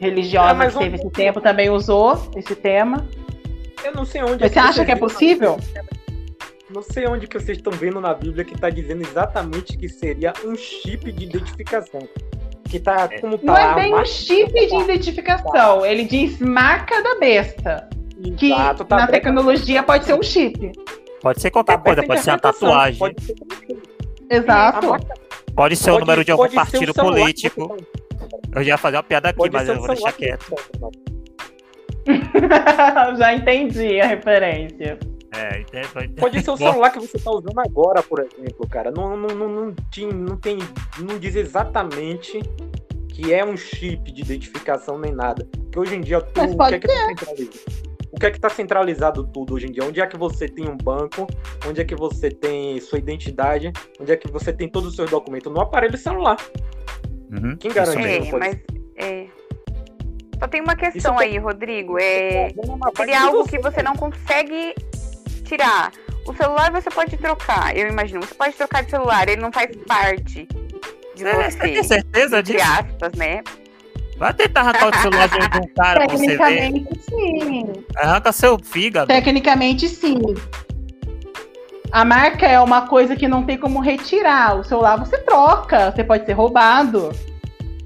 [0.00, 3.06] religiosa É, mas que um- teve esse tempo também usou esse tema.
[3.84, 4.48] Eu não sei onde.
[4.48, 5.58] Você acha que é possível?
[6.74, 10.32] Não sei onde que vocês estão vendo na Bíblia que tá dizendo exatamente que seria
[10.44, 12.00] um chip de identificação.
[12.64, 15.84] Que tá como tá Não é a bem um chip de identificação.
[15.84, 17.88] Ele diz marca da besta.
[18.38, 20.72] Que Exato, tá na tecnologia pode ser um chip.
[21.22, 23.34] Pode ser qualquer aberto coisa, pode ser uma tatuagem, Pode ser.
[24.28, 24.86] Exato.
[24.86, 25.14] A marca-
[25.54, 27.76] pode ser o pode- número de algum partido celular político.
[28.54, 30.54] Eu já ia fazer uma piada aqui, Pode mas eu vou deixar quieto.
[33.16, 34.98] Já entendi a referência.
[35.34, 38.90] É, então, pode- Pode ser o celular que você tá usando agora, por exemplo, cara.
[38.90, 40.58] Não, não, não, não, tem, não tem.
[40.98, 42.40] Não diz exatamente
[43.08, 45.46] que é um chip de identificação nem nada.
[45.52, 47.91] Porque hoje em dia tu, Mas o que é que tá centralizado?
[48.12, 49.82] O que é que tá centralizado tudo hoje em dia?
[49.84, 51.26] Onde é que você tem um banco?
[51.66, 53.72] Onde é que você tem sua identidade?
[53.98, 55.50] Onde é que você tem todos os seus documentos?
[55.50, 56.36] No aparelho celular.
[57.30, 58.60] Uhum, Quem garante isso É, pode mas
[58.96, 59.26] é.
[60.38, 61.98] Só tem uma questão Isso é- aí, Rodrigo.
[61.98, 62.50] É,
[62.96, 64.74] seria algo que você não consegue
[65.44, 65.90] tirar.
[66.26, 68.20] O celular você pode trocar, eu imagino.
[68.20, 70.46] Você pode trocar de celular, ele não faz parte
[71.14, 72.64] de Você você tem certeza Entre disso?
[72.70, 73.42] aspas, né?
[74.16, 76.38] Vai tentar arrancar o celular de de um cara pra você ver.
[76.38, 77.72] Tecnicamente, sim.
[77.96, 79.08] Arranca seu fígado.
[79.08, 80.20] Tecnicamente, sim.
[81.90, 84.58] A marca é uma coisa que não tem como retirar.
[84.58, 87.10] O celular você troca, você pode ser roubado.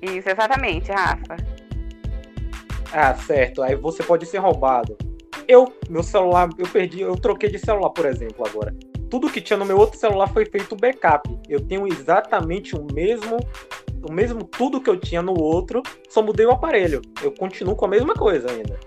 [0.02, 1.36] Isso, exatamente, Rafa.
[2.92, 3.62] Ah, certo.
[3.62, 4.96] Aí você pode ser roubado.
[5.48, 8.74] Eu, meu celular, eu perdi, eu troquei de celular, por exemplo, agora.
[9.10, 11.28] Tudo que tinha no meu outro celular foi feito backup.
[11.48, 13.38] Eu tenho exatamente o mesmo,
[14.08, 17.02] o mesmo tudo que eu tinha no outro, só mudei o aparelho.
[17.22, 18.78] Eu continuo com a mesma coisa ainda.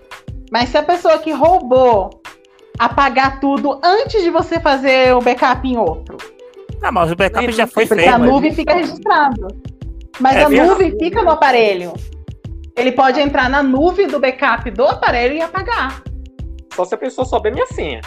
[0.50, 2.10] Mas se a pessoa que roubou
[2.78, 6.16] apagar tudo antes de você fazer o backup em outro,
[6.80, 8.14] Não, mas o backup já foi porque feito.
[8.14, 9.48] a mas- nuvem fica registrado.
[10.18, 10.66] Mas É a mesmo?
[10.68, 11.92] nuvem fica no aparelho.
[12.76, 16.02] Ele pode entrar na nuvem do backup do aparelho e apagar.
[16.74, 18.00] Só se a pessoa souber minha senha.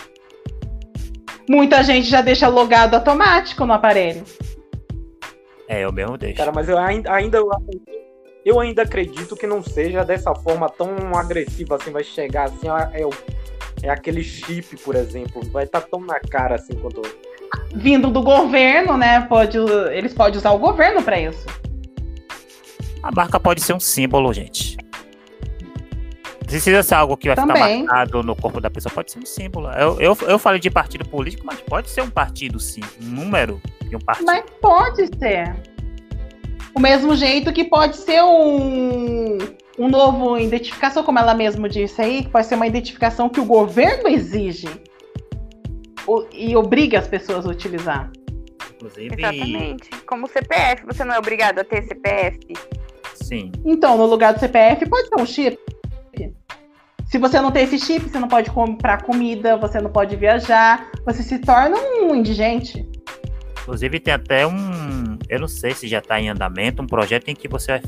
[1.49, 4.23] Muita gente já deixa logado automático no aparelho.
[5.73, 6.37] É, eu mesmo deixo.
[6.37, 7.39] Cara, mas eu ainda, ainda
[8.45, 12.77] eu ainda acredito que não seja dessa forma tão agressiva assim, vai chegar assim, ó,
[12.77, 13.09] é, o-
[13.81, 17.01] é aquele chip, por exemplo, vai estar tão na cara assim quanto
[17.73, 19.21] Vindo do governo, né?
[19.21, 19.57] Pode,
[19.91, 21.45] eles podem usar o governo para isso.
[23.01, 24.77] A marca pode ser um símbolo, gente.
[26.45, 27.55] Precisa ser algo que vai Também.
[27.81, 28.91] ficar marcado no corpo da pessoa.
[28.93, 29.69] Pode ser um símbolo.
[29.71, 32.81] Eu, eu, eu falei de partido político, mas pode ser um partido, sim.
[33.01, 34.25] Um número de um partido.
[34.25, 35.55] Mas pode ser.
[36.75, 39.37] O mesmo jeito que pode ser um,
[39.77, 43.45] um novo identificação, como ela mesma disse aí, que pode ser uma identificação que o
[43.45, 44.67] governo exige
[46.07, 48.11] o- e obriga as pessoas a utilizar.
[48.75, 49.89] Inclusive, Exatamente.
[50.05, 52.39] Como CPF, você não é obrigado a ter CPF.
[53.15, 53.51] sim.
[53.63, 55.57] Então, no lugar do CPF, pode ser um chip.
[57.13, 60.89] Se você não tem esse chip, você não pode comprar comida, você não pode viajar,
[61.05, 62.89] você se torna um indigente.
[63.61, 67.35] Inclusive tem até um, eu não sei se já está em andamento, um projeto em
[67.35, 67.81] que você vai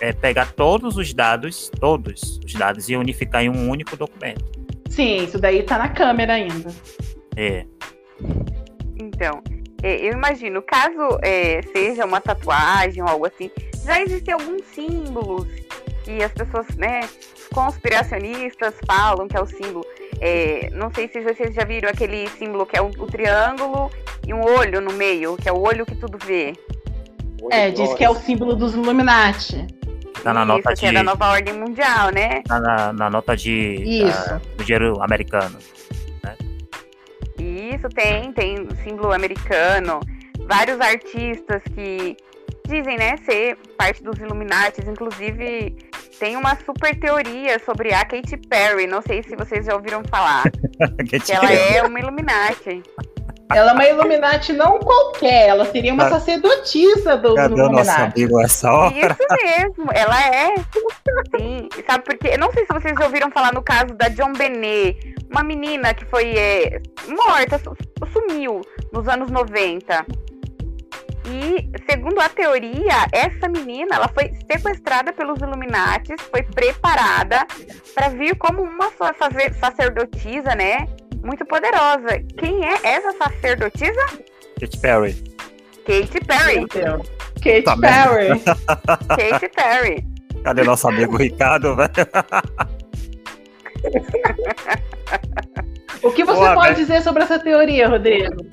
[0.00, 4.42] é, pegar todos os dados, todos os dados e unificar em um único documento.
[4.88, 6.70] Sim, isso daí tá na câmera ainda.
[7.36, 7.66] É,
[8.98, 9.42] Então,
[9.82, 13.50] é, eu imagino, caso é, seja uma tatuagem ou algo assim,
[13.84, 15.46] já existem alguns símbolos
[16.04, 17.00] que as pessoas, né,
[17.36, 19.84] os conspiracionistas falam que é o símbolo.
[20.20, 23.90] É, não sei se vocês já viram aquele símbolo que é o, o triângulo
[24.26, 26.52] e um olho no meio, que é o olho que tudo vê.
[27.50, 29.66] É, diz que é o símbolo dos Illuminati.
[30.22, 32.42] tá na Isso, nota que de, é da nova ordem mundial, né?
[32.46, 34.28] tá na, na nota de Isso.
[34.28, 35.58] da- do dinheiro americano.
[37.38, 39.98] Isso tem, tem símbolo americano,
[40.46, 42.16] vários artistas que
[42.68, 45.76] dizem, né, ser parte dos Illuminatis, inclusive
[46.22, 50.44] tem uma super teoria sobre a Katy Perry, não sei se vocês já ouviram falar,
[51.26, 52.80] Que ela é uma Illuminati.
[53.52, 57.72] Ela é uma Illuminati não qualquer, ela seria uma sacerdotisa do, do Cadê o nosso
[57.72, 58.22] Illuminati.
[58.22, 58.94] amigo essa hora?
[58.94, 60.54] Isso mesmo, ela é.
[61.36, 62.30] Sim, e sabe por quê?
[62.34, 65.92] Eu não sei se vocês já ouviram falar no caso da John Benet, uma menina
[65.92, 67.76] que foi é, morta, su-
[68.12, 68.60] sumiu
[68.92, 70.06] nos anos 90.
[71.24, 77.46] E, segundo a teoria, essa menina ela foi sequestrada pelos Illuminatis, foi preparada
[77.94, 80.86] para vir como uma sa- sacer- sacerdotisa, né?
[81.24, 82.18] Muito poderosa.
[82.36, 84.04] Quem é essa sacerdotisa?
[84.60, 85.12] Katy Perry.
[85.86, 86.66] Katy Perry.
[87.36, 87.76] Katy Tá.
[87.76, 88.40] Perry.
[89.30, 90.04] Katy Perry.
[90.42, 91.90] Cadê nosso amigo Ricardo, velho?
[96.02, 96.76] O que você Boa, pode velho.
[96.78, 98.44] dizer sobre essa teoria, Rodrigo?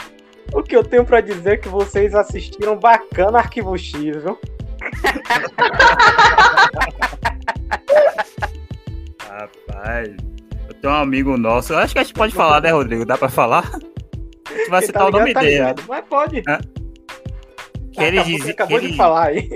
[0.53, 4.37] O que eu tenho pra dizer é que vocês assistiram bacana Arquivo X, viu?
[9.27, 10.09] Rapaz,
[10.67, 11.73] eu tenho um amigo nosso.
[11.73, 13.05] Eu acho que a gente pode falar, né, Rodrigo?
[13.05, 13.69] Dá pra falar?
[14.49, 15.55] A gente vai Quem citar o nome ligado, tá dele.
[15.55, 15.83] ligado.
[15.87, 16.41] Mas pode.
[17.91, 19.49] Que ele acabou, dizia- acabou que de ele- falar aí.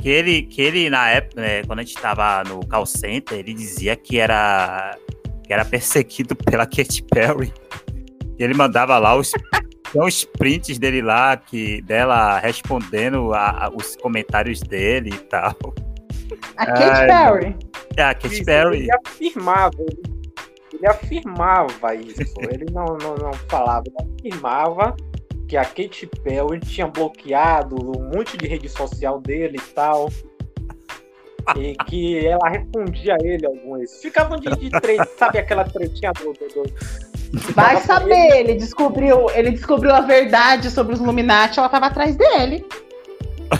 [0.00, 3.52] Que ele, que ele na época, né, quando a gente tava no call center, ele
[3.52, 4.96] dizia que era,
[5.44, 7.52] que era perseguido pela Katy Perry.
[8.38, 9.30] E ele mandava lá os,
[9.92, 15.54] tem uns prints dele lá, que, dela respondendo a, a- os comentários dele e tal.
[16.56, 17.56] A Katy Perry.
[17.96, 18.78] É, a Katy Perry.
[18.78, 19.72] Ele afirmava,
[20.72, 22.20] ele, afirmava isso.
[22.50, 24.96] ele não, não, não falava, ele afirmava
[25.48, 30.08] que a Katy Perry tinha bloqueado um monte de rede social dele e tal.
[31.56, 34.00] E que ela respondia a ele algumas.
[34.00, 36.32] Ficavam de, de treta, sabe aquela tretinha do.
[36.32, 37.09] do, do-
[37.54, 42.66] Vai saber, ele descobriu, ele descobriu a verdade sobre os Illuminati, ela tava atrás dele.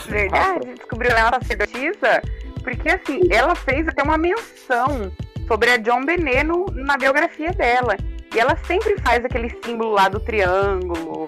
[0.09, 2.21] Verdade, descobriu ela sacerdotisa,
[2.63, 5.11] porque assim, ela fez até uma menção
[5.47, 7.97] sobre a John Benet no- na biografia dela.
[8.35, 11.27] E ela sempre faz aquele símbolo lá do triângulo.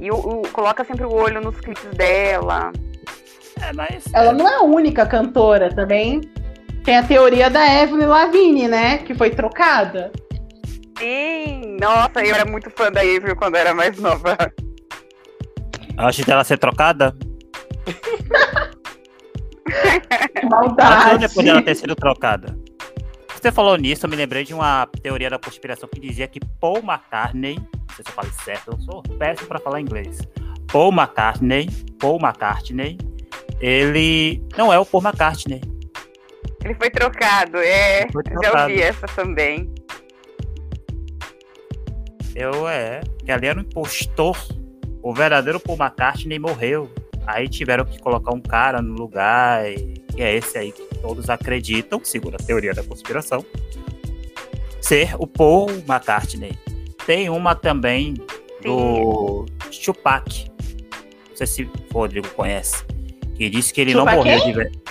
[0.00, 2.72] E o, o- coloca sempre o olho nos clipes dela.
[3.60, 4.04] É, mas.
[4.14, 6.20] Ela não é a única cantora também.
[6.84, 8.98] Tem a teoria da Evelyn Lavigne, né?
[8.98, 10.10] Que foi trocada.
[10.98, 14.36] Sim, nossa, eu era muito fã da Avril quando era mais nova.
[15.96, 17.16] Antes dela ser trocada?
[20.50, 21.26] Maldade.
[21.28, 22.58] Depois dela ter sido trocada?
[23.34, 26.78] Você falou nisso, eu me lembrei de uma teoria da conspiração que dizia que Paul
[26.78, 30.18] McCartney, não sei se eu falei certo, eu sou péssimo para falar inglês.
[30.72, 31.68] Paul McCartney,
[32.00, 32.98] Paul McCartney,
[33.60, 35.60] ele não é o Paul McCartney.
[36.64, 38.08] Ele foi trocado, é.
[38.12, 38.70] Foi Já trocado.
[38.72, 39.72] ouvi essa também.
[42.38, 44.38] Eu é, que ali era um impostor.
[45.02, 46.88] O verdadeiro Paul McCartney morreu.
[47.26, 51.28] Aí tiveram que colocar um cara no lugar, e, que é esse aí que todos
[51.28, 53.44] acreditam, segundo a teoria da conspiração,
[54.80, 56.56] ser o Paul McCartney.
[57.04, 58.14] Tem uma também
[58.62, 59.44] do
[59.84, 60.48] Tupac.
[61.30, 62.84] Não sei se o Rodrigo conhece.
[63.34, 64.46] Que disse que ele não Tupac morreu quem?
[64.46, 64.82] de verdade.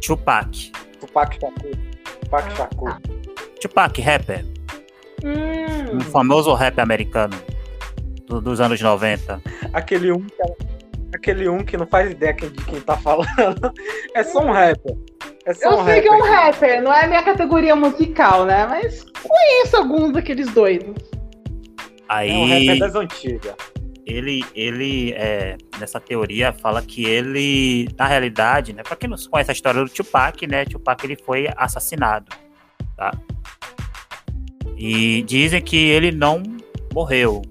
[0.00, 0.72] Tupac.
[1.00, 1.76] Tupac Shakur.
[2.20, 3.00] Tupac Shakur.
[3.60, 4.53] Tupac, rapper.
[5.24, 7.34] Hum, Um famoso rap americano
[8.26, 9.40] do- dos anos 90.
[9.72, 10.42] Aquele um que,
[11.14, 13.72] aquele um que não faz ideia de quem tá falando.
[14.14, 14.94] É só um rapper.
[15.46, 16.02] É só eu um sei rapper.
[16.02, 18.66] que é um rapper, não é minha categoria musical, né?
[18.66, 20.94] Mas conheço alguns daqueles doidos.
[22.08, 22.30] Aí.
[22.30, 23.54] É um rapper das antigas.
[24.06, 29.50] ele, ele é, nessa teoria fala que ele, na realidade, né, para quem não conhece
[29.50, 32.26] a história do Tupac, né, Tupac ele foi assassinado,
[32.98, 33.10] tá?
[34.76, 36.42] E dizem que ele não
[36.92, 37.42] morreu.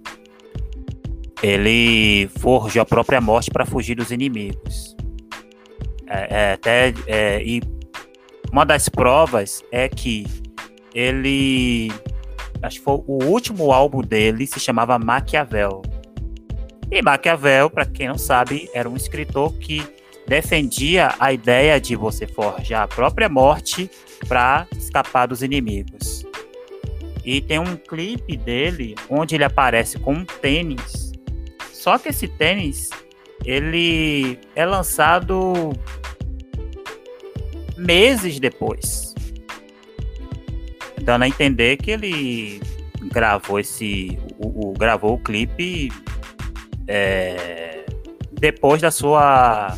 [1.41, 4.95] Ele forjou a própria morte para fugir dos inimigos.
[6.07, 7.61] É, é, até é, e
[8.51, 10.25] uma das provas é que
[10.93, 11.91] ele
[12.61, 15.81] acho que foi o último álbum dele se chamava Maquiavel.
[16.89, 19.83] E Maquiavel, para quem não sabe, era um escritor que
[20.27, 23.89] defendia a ideia de você forjar a própria morte
[24.27, 26.22] para escapar dos inimigos.
[27.23, 31.11] E tem um clipe dele onde ele aparece com um tênis.
[31.71, 32.89] Só que esse tênis
[33.45, 35.73] ele é lançado
[37.77, 39.13] meses depois.
[41.01, 42.61] Dando a entender que ele
[43.11, 45.91] gravou esse o, o- gravou o clipe
[46.87, 47.85] é,
[48.31, 49.77] depois da sua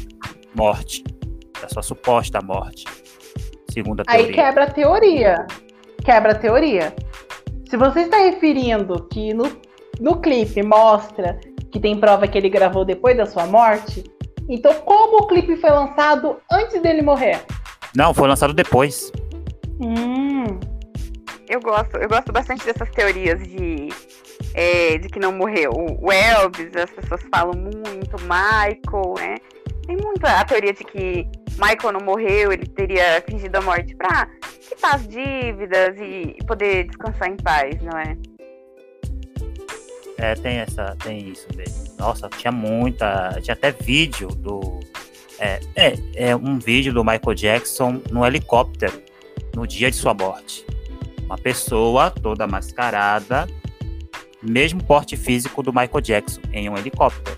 [0.56, 1.04] morte,
[1.62, 2.86] da sua suposta morte,
[3.72, 4.36] segundo a Aí teoria.
[4.44, 5.48] quebra a teoria.
[6.04, 6.96] Quebra a teoria.
[7.70, 9.46] Se você está referindo que no,
[10.00, 11.40] no clipe mostra
[11.72, 14.04] que tem prova que ele gravou depois da sua morte,
[14.48, 17.42] então como o clipe foi lançado antes dele morrer?
[17.96, 19.12] Não, foi lançado depois.
[19.82, 20.60] Hum,
[21.50, 23.90] Eu gosto, eu gosto bastante dessas teorias de,
[24.54, 25.72] é, de que não morreu.
[26.02, 29.36] O Elvis, as pessoas falam muito, Michael, né?
[29.86, 34.28] Tem muita a teoria de que Michael não morreu, ele teria fingido a morte pra
[34.60, 38.18] quitar as dívidas e poder descansar em paz, não é?
[40.18, 41.96] É, tem essa, tem isso mesmo.
[41.98, 44.80] Nossa, tinha muita, tinha até vídeo do
[45.40, 49.02] é, é, é um vídeo do Michael Jackson no helicóptero
[49.56, 50.66] no dia de sua morte.
[51.26, 53.48] Uma pessoa toda mascarada,
[54.42, 57.38] mesmo porte físico do Michael Jackson em um helicóptero.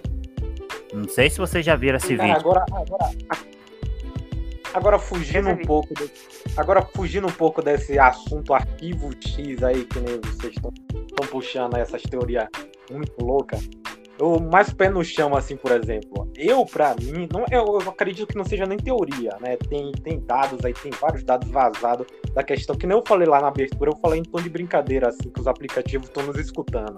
[0.94, 2.40] Não sei se vocês já viram esse Cara, vídeo.
[2.40, 3.12] agora, agora,
[4.74, 5.90] agora fugindo um pouco,
[6.56, 12.02] agora fugindo um pouco desse assunto arquivo X aí que nem vocês estão puxando essas
[12.04, 12.48] teorias
[12.92, 13.68] muito loucas.
[14.20, 16.32] Eu mais pé no chão assim, por exemplo.
[16.36, 19.58] Eu pra mim, não, eu, eu acredito que não seja nem teoria, né?
[19.70, 23.40] Tem tem dados aí, tem vários dados vazados da questão que nem eu falei lá
[23.40, 26.98] na abertura, eu falei em tom de brincadeira assim que os aplicativos estão nos escutando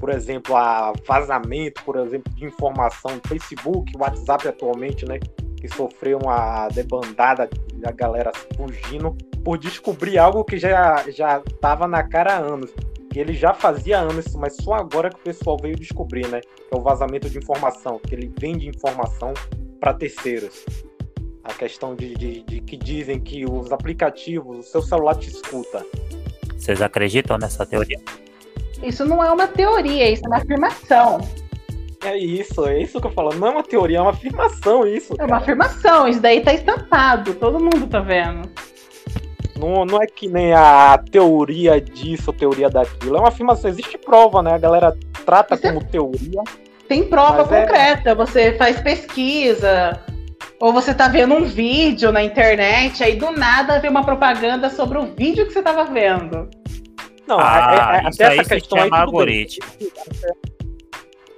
[0.00, 5.20] por exemplo, a vazamento, por exemplo, de informação do Facebook, WhatsApp atualmente, né?
[5.60, 12.02] Que sofreu uma debandada da galera fugindo por descobrir algo que já já estava na
[12.02, 12.70] cara há anos.
[13.10, 16.40] Que ele já fazia anos, mas só agora que o pessoal veio descobrir, né?
[16.40, 19.34] Que é o vazamento de informação, que ele vende informação
[19.80, 20.64] para terceiros.
[21.42, 25.84] A questão de, de- de que dizem que os aplicativos, o seu celular te escuta.
[26.56, 27.98] Vocês acreditam nessa teoria?
[28.82, 31.18] isso não é uma teoria, isso é uma afirmação.
[32.04, 33.34] É isso, é isso que eu falo.
[33.34, 35.12] Não é uma teoria, é uma afirmação isso.
[35.18, 35.42] É uma cara.
[35.42, 38.48] afirmação, isso daí tá estampado, todo mundo tá vendo.
[39.58, 43.16] Não, não é que nem a teoria disso, teoria daquilo.
[43.16, 44.54] É uma afirmação, existe prova, né?
[44.54, 44.96] A galera
[45.26, 46.42] trata Isso é- como teoria.
[46.88, 50.00] Tem prova é- concreta, você faz pesquisa,
[50.58, 54.98] ou você tá vendo um vídeo na internet, aí do nada vem uma propaganda sobre
[54.98, 56.48] o vídeo que você tava vendo.
[57.28, 59.66] Não, Ah, é- é- isso até aí essa questão aí chama tudo algoritmo.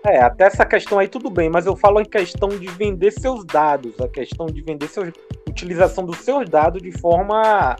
[0.04, 3.44] É, até essa questão aí tudo bem, mas eu falo em questão de vender seus
[3.44, 5.12] dados, a questão de vender seus,
[5.48, 7.76] utilização dos seus dados de forma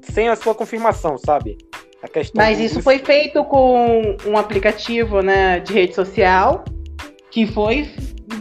[0.00, 1.58] sem a sua confirmação, sabe?
[2.02, 6.64] A questão Mas isso foi feito com um aplicativo né, de rede social
[7.30, 7.90] que foi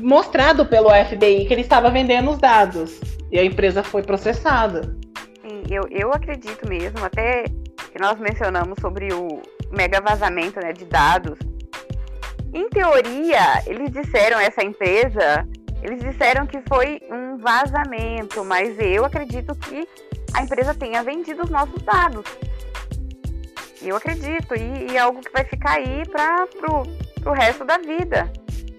[0.01, 2.99] mostrado pelo FBI que ele estava vendendo os dados
[3.31, 4.95] e a empresa foi processada.
[5.41, 7.43] Sim, eu, eu acredito mesmo, até
[7.91, 11.37] que nós mencionamos sobre o mega vazamento né, de dados.
[12.57, 15.47] Em teoria, eles disseram, essa empresa,
[15.83, 19.87] eles disseram que foi um vazamento, mas eu acredito que
[20.33, 22.25] a empresa tenha vendido os nossos dados.
[23.79, 26.47] Eu acredito, e, e é algo que vai ficar aí para
[27.21, 28.27] pro resto da vida.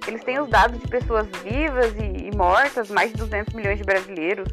[0.09, 3.85] Eles têm os dados de pessoas vivas e, e mortas, mais de 200 milhões de
[3.85, 4.49] brasileiros.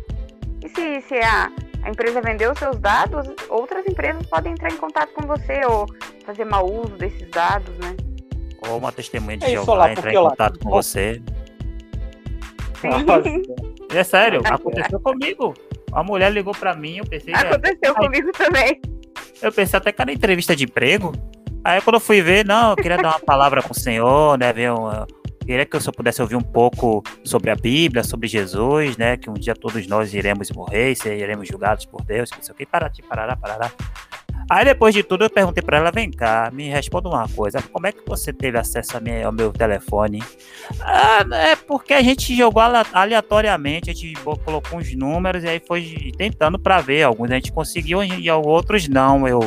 [0.64, 1.52] E se, se a,
[1.82, 5.88] a empresa vendeu os seus dados, outras empresas podem entrar em contato com você ou
[6.24, 8.05] fazer mau uso desses dados, né?
[8.70, 11.22] Ou uma testemunha de é Jeová entrar em contato lá, com você.
[13.94, 15.54] É sério, aconteceu comigo.
[15.92, 17.34] A mulher ligou pra mim, eu pensei.
[17.34, 17.94] Aconteceu é...
[17.94, 18.82] comigo também.
[19.42, 21.14] Eu pensei até que era entrevista de emprego.
[21.64, 24.54] Aí quando eu fui ver, não, eu queria dar uma palavra com o senhor, né?
[24.54, 25.08] Ver uma,
[25.46, 29.16] queria que eu só pudesse ouvir um pouco sobre a Bíblia, sobre Jesus, né?
[29.16, 32.58] Que um dia todos nós iremos morrer, e seremos julgados por Deus, não sei o
[32.58, 33.72] que, parará, parará, parará.
[34.50, 37.88] Aí depois de tudo eu perguntei para ela, vem cá, me responda uma coisa, como
[37.88, 40.24] é que você teve acesso minha, ao meu telefone?
[40.80, 46.12] Ah, é porque a gente jogou aleatoriamente, a gente colocou uns números e aí foi
[46.18, 49.40] tentando para ver, alguns a gente conseguiu e outros não, eu,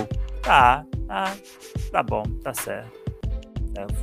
[0.42, 1.32] tá, tá,
[1.92, 2.98] tá bom, tá certo.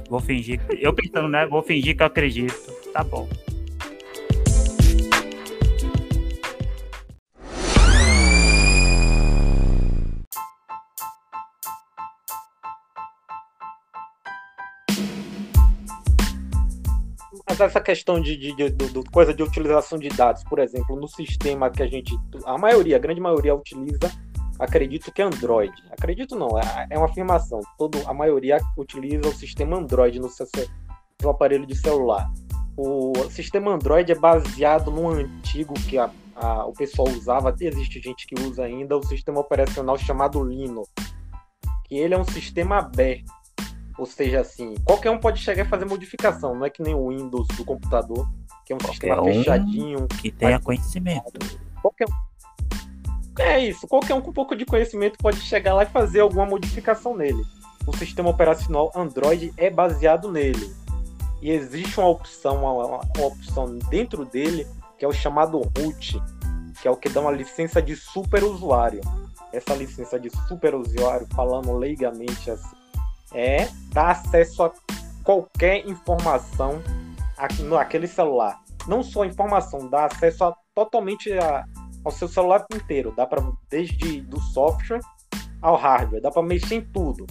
[0.10, 3.28] Vou fingir, eu pensando, né, vou fingir que eu acredito, tá bom.
[17.48, 21.08] Mas essa questão de, de, de, de, coisa de utilização de dados, por exemplo, no
[21.08, 22.18] sistema que a gente.
[22.46, 24.12] A maioria, a grande maioria utiliza,
[24.58, 25.72] acredito que é Android.
[25.92, 27.60] Acredito não, é, é uma afirmação.
[27.78, 32.28] Todo, a maioria utiliza o sistema Android no seu, seu aparelho de celular.
[32.76, 38.26] O sistema Android é baseado no antigo que a, a, o pessoal usava, existe gente
[38.26, 40.90] que usa ainda, o sistema operacional chamado Linux.
[41.86, 43.32] Que ele é um sistema aberto
[43.98, 47.10] ou seja, assim, qualquer um pode chegar e fazer modificação, não é que nem o
[47.10, 48.28] Windows do computador,
[48.66, 50.08] que é um qualquer sistema um fechadinho.
[50.08, 51.40] Que tenha conhecimento.
[51.82, 52.08] Qualquer
[53.40, 56.46] É isso, qualquer um com um pouco de conhecimento pode chegar lá e fazer alguma
[56.46, 57.42] modificação nele.
[57.88, 60.74] O sistema operacional Android é baseado nele.
[61.42, 64.68] E existe uma opção, uma, uma opção dentro dele
[64.98, 66.22] que é o chamado root,
[66.82, 69.02] que é o que dá uma licença de super usuário.
[69.54, 72.76] Essa licença de super usuário, falando leigamente assim,
[73.34, 74.72] é dar acesso a
[75.24, 76.82] qualquer informação
[77.64, 78.62] naquele celular.
[78.88, 81.66] Não só informação, dá acesso a, totalmente a,
[82.04, 83.14] ao seu celular inteiro.
[83.16, 85.00] Dá para desde do software
[85.62, 87.26] ao hardware, dá para mexer em tudo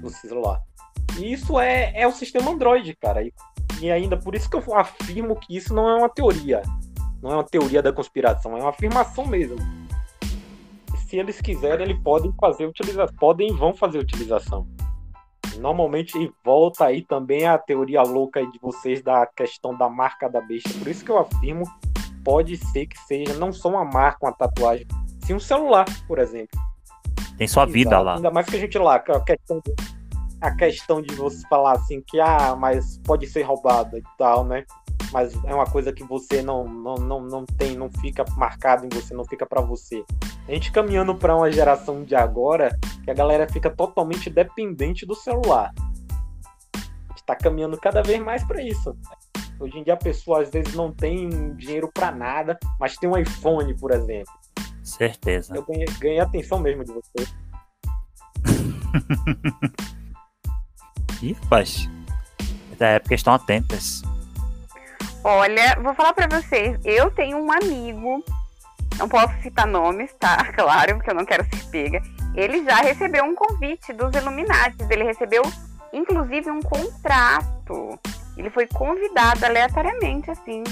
[0.00, 0.60] no celular.
[1.18, 3.22] E isso é, é o sistema Android, cara.
[3.22, 3.34] E,
[3.80, 6.62] e ainda por isso que eu afirmo que isso não é uma teoria.
[7.20, 9.56] Não é uma teoria da conspiração, é uma afirmação mesmo.
[11.06, 14.66] Se eles quiserem, eles podem fazer utilização, podem vão fazer utilização
[15.58, 20.70] normalmente volta aí também a teoria louca de vocês da questão da marca da besta.
[20.78, 21.64] Por isso que eu afirmo,
[22.24, 24.86] pode ser que seja não só uma marca, uma tatuagem,
[25.24, 26.58] sim um celular, por exemplo.
[27.36, 27.72] Tem sua Exato.
[27.72, 28.16] vida lá.
[28.16, 29.74] Ainda mais que a gente lá, a questão de,
[30.40, 34.64] a questão de você falar assim que ah, mas pode ser roubado e tal, né?
[35.12, 38.88] Mas é uma coisa que você não, não, não, não tem, não fica marcado em
[38.88, 40.04] você, não fica para você.
[40.46, 45.14] A gente caminhando para uma geração de agora que a galera fica totalmente dependente do
[45.14, 45.72] celular.
[46.74, 46.78] A
[47.10, 48.96] gente tá caminhando cada vez mais para isso.
[49.58, 53.16] Hoje em dia a pessoa às vezes não tem dinheiro para nada, mas tem um
[53.16, 54.32] iPhone, por exemplo.
[54.82, 55.54] Certeza.
[55.54, 57.26] Eu ganhei, ganhei atenção mesmo de você.
[61.22, 61.88] Ih, rapaz.
[62.78, 64.02] Da época estão atentas.
[65.22, 68.24] Olha, vou falar para vocês, eu tenho um amigo,
[68.98, 70.48] não posso citar nomes, tá?
[70.56, 72.02] Claro, porque eu não quero ser pega.
[72.34, 75.42] Ele já recebeu um convite dos Illuminati, ele recebeu
[75.92, 77.98] inclusive um contrato.
[78.36, 80.64] Ele foi convidado aleatoriamente, assim.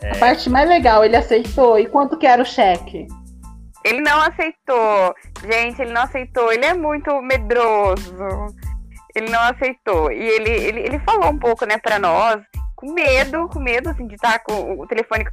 [0.00, 0.12] É...
[0.12, 1.78] A parte mais legal, ele aceitou.
[1.78, 3.06] E quanto que era o cheque?
[3.84, 5.14] Ele não aceitou.
[5.42, 6.52] Gente, ele não aceitou.
[6.52, 8.16] Ele é muito medroso.
[9.14, 10.10] Ele não aceitou.
[10.10, 12.40] E ele, ele, ele falou um pouco, né, pra nós
[12.78, 15.24] com medo, com medo, assim, de estar com o telefone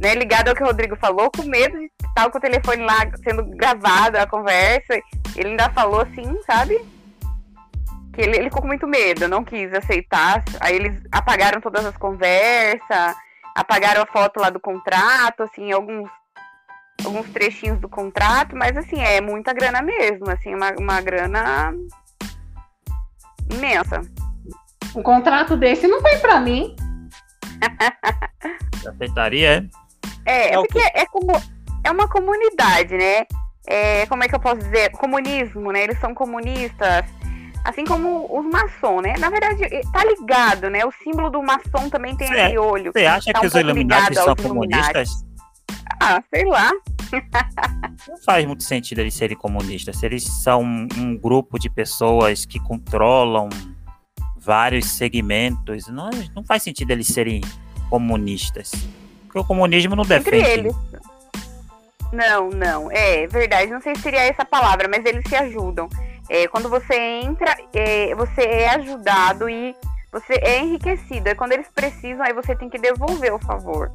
[0.00, 3.00] né, ligado ao que o Rodrigo falou, com medo de estar com o telefone lá
[3.24, 4.94] sendo gravado a conversa.
[5.34, 6.80] Ele ainda falou assim, sabe?
[8.12, 10.44] Que ele, ele ficou com muito medo, não quis aceitar.
[10.60, 13.16] Aí eles apagaram todas as conversas.
[13.52, 16.08] apagaram a foto lá do contrato, assim, alguns
[17.04, 21.74] alguns trechinhos do contrato, mas assim, é muita grana mesmo, assim, uma, uma grana
[23.50, 24.02] imensa.
[24.94, 26.76] Um contrato desse não vem pra mim.
[28.88, 29.68] Aceitaria,
[30.26, 30.30] é?
[30.32, 31.32] É, É porque é como
[31.84, 33.26] é uma comunidade, né?
[33.66, 34.90] É, como é que eu posso dizer?
[34.92, 35.84] Comunismo, né?
[35.84, 37.04] Eles são comunistas,
[37.64, 39.14] assim como os maçom, né?
[39.18, 39.58] Na verdade,
[39.92, 40.84] tá ligado, né?
[40.84, 42.92] O símbolo do maçom também tem Cê- aquele olho.
[42.92, 45.24] Você acha Tá que um os Illuminati ligado são comunistas?
[46.00, 46.70] Ah, sei lá.
[48.08, 49.96] Não faz muito sentido eles serem comunistas.
[49.98, 53.48] Se eles são um grupo de pessoas que controlam
[54.44, 57.40] vários segmentos, não, não faz sentido eles serem
[57.88, 58.72] comunistas.
[59.24, 60.50] Porque o comunismo não Entre defende.
[60.50, 60.76] eles.
[62.12, 62.90] Não, não.
[62.90, 63.70] É verdade.
[63.70, 65.88] Não sei se seria essa palavra, mas eles se ajudam.
[66.28, 69.74] É, quando você entra, é, você é ajudado e
[70.12, 71.28] você é enriquecido.
[71.28, 73.90] É quando eles precisam, aí você tem que devolver o favor.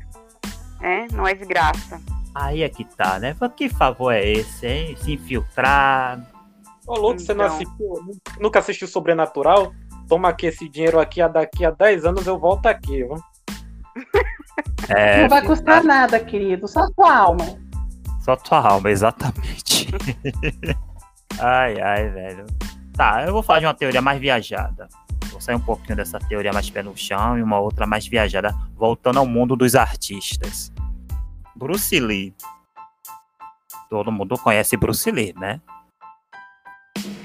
[0.81, 2.01] É, não é de graça.
[2.33, 3.35] Aí é que tá, né?
[3.55, 4.95] Que favor é esse, hein?
[4.99, 6.19] Se infiltrar.
[6.85, 7.55] Ô, louco, você não Então.
[7.55, 9.73] assistiu, nunca assistiu Sobrenatural?
[10.07, 13.15] Toma aqui esse dinheiro aqui, a daqui a 10 anos eu volto aqui, viu?
[14.89, 16.67] É, não vai custar nada, querido.
[16.67, 17.45] Só sua alma.
[18.21, 19.87] Só tua alma, exatamente.
[21.39, 22.45] ai, ai, velho.
[22.93, 24.87] Tá, eu vou falar de uma teoria mais viajada.
[25.29, 28.55] Vou sair um pouquinho dessa teoria mais pé no chão e uma outra mais viajada,
[28.75, 30.71] voltando ao mundo dos artistas.
[31.55, 32.33] Bruce Lee.
[33.89, 35.61] Todo mundo conhece Bruce Lee, né?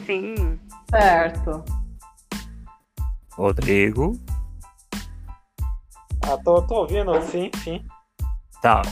[0.05, 0.59] Sim.
[0.91, 1.65] Certo.
[3.43, 4.17] Rodrigo.
[6.23, 7.85] Ah, tô, tô ouvindo, sim, sim.
[8.63, 8.83] Tá.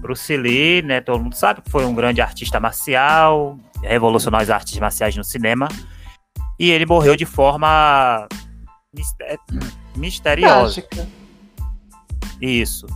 [0.00, 1.02] Bruce Lee, né?
[1.02, 5.68] Todo mundo sabe que foi um grande artista marcial, revolucionou as artes marciais no cinema.
[6.58, 8.26] E ele morreu de forma
[8.94, 9.38] mister-
[9.94, 10.80] misteriosa.
[10.80, 11.06] Trágica.
[12.40, 12.86] Isso.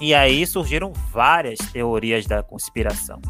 [0.00, 3.22] E aí surgiram várias teorias da conspiração.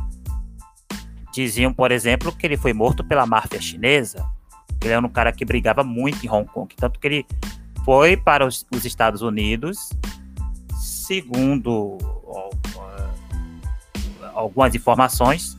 [1.34, 4.26] Diziam, por exemplo, que ele foi morto pela máfia chinesa.
[4.83, 6.74] Ele era um cara que brigava muito em Hong Kong.
[6.76, 7.26] Tanto que ele
[7.85, 9.91] foi para os, os Estados Unidos,
[10.74, 11.99] segundo
[14.35, 15.57] algumas informações,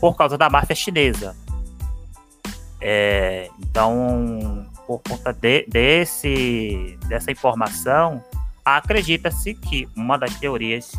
[0.00, 1.36] por causa da máfia chinesa.
[2.80, 8.24] É, então, por conta de- desse, dessa informação,
[8.64, 10.92] acredita-se que uma das teorias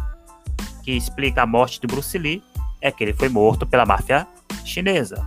[0.83, 2.43] que explica a morte de Bruce Lee
[2.79, 4.27] é que ele foi morto pela máfia
[4.63, 5.25] chinesa.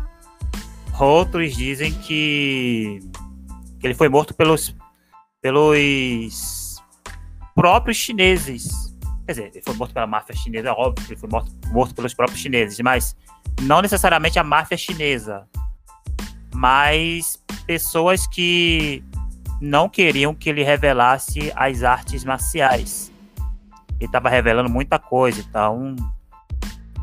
[0.99, 3.01] Outros dizem que,
[3.82, 4.74] ele foi morto pelos,
[5.42, 6.82] pelos
[7.55, 8.95] próprios chineses.
[9.26, 12.14] Quer dizer, ele foi morto pela máfia chinesa, óbvio que ele foi morto, morto pelos
[12.14, 13.16] próprios chineses, mas
[13.62, 15.49] não necessariamente a máfia chinesa,
[16.55, 19.03] mas pessoas que
[19.61, 23.11] não queriam que ele revelasse as artes marciais.
[23.99, 25.97] Ele estava revelando muita coisa, então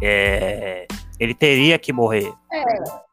[0.01, 0.87] é,
[1.19, 2.31] ele teria que morrer.
[2.51, 3.10] É,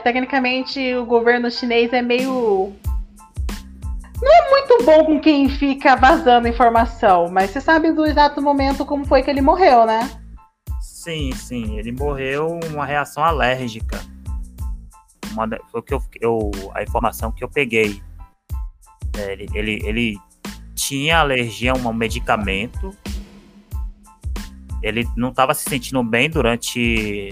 [0.00, 2.72] tecnicamente o governo chinês é meio.
[4.20, 8.84] Não é muito bom com quem fica vazando informação, mas você sabe do exato momento
[8.84, 10.10] como foi que ele morreu, né?
[10.80, 14.00] Sim, sim, ele morreu uma reação alérgica.
[15.32, 18.02] Uma da- foi que eu, eu- a informação que eu peguei.
[19.16, 20.18] É, ele, ele, ele
[20.74, 22.94] tinha alergia a um medicamento.
[24.82, 27.30] Ele não estava se sentindo bem durante.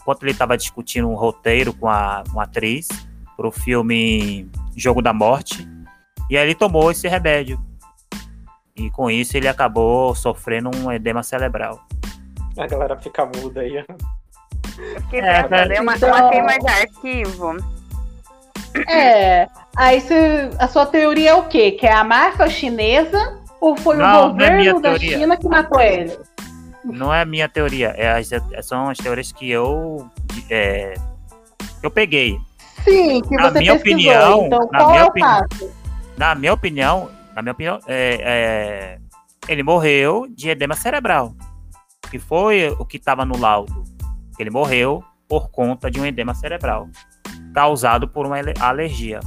[0.00, 2.88] Enquanto ele estava discutindo um roteiro com a, uma atriz
[3.36, 5.66] para o filme Jogo da Morte.
[6.28, 7.60] E aí ele tomou esse remédio.
[8.76, 11.80] E com isso ele acabou sofrendo um edema cerebral.
[12.56, 13.84] A galera fica muda aí.
[15.02, 17.56] Fiquei É, pensando, é uma, então- uma queima de arquivo.
[18.88, 19.48] É.
[19.76, 21.72] Aí você- a sua teoria é o quê?
[21.72, 25.18] Que é a máfia chinesa ou foi Não, o é governo da teoria.
[25.18, 26.16] China que matou ele?
[26.84, 28.30] Não é a minha teoria, é as-
[28.66, 30.08] são as teorias que eu
[30.48, 30.94] é,
[31.82, 32.38] eu peguei.
[32.84, 35.46] Sim, que Na você minha opinião, então, na minha é opinião-?
[36.16, 38.98] Na minha opinião, na minha opinião, é, é,
[39.48, 41.34] ele morreu de edema cerebral,
[42.10, 43.84] que foi o que estava no laudo.
[44.38, 46.88] Ele morreu por conta de um edema cerebral
[47.54, 49.20] causado por uma ale- alergia.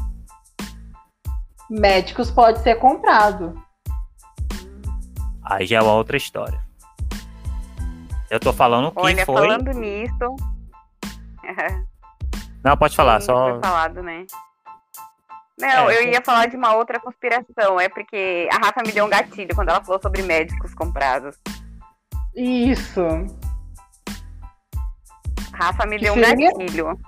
[1.70, 3.54] Médicos pode ser comprado.
[5.44, 6.60] Aí já é uma outra história.
[8.34, 9.36] Eu tô falando que Olha, foi.
[9.36, 10.36] falando nisso.
[12.66, 13.52] Não, pode falar, Sim, só.
[13.52, 14.26] Foi falado, né?
[15.60, 17.80] Não, É, eu ia falar de uma outra conspiração.
[17.80, 21.38] É porque a Rafa me deu um gatilho quando ela falou sobre médicos comprados.
[22.36, 23.02] Isso.
[25.54, 26.52] Rafa me Que deu um seria?
[26.52, 27.00] gatilho.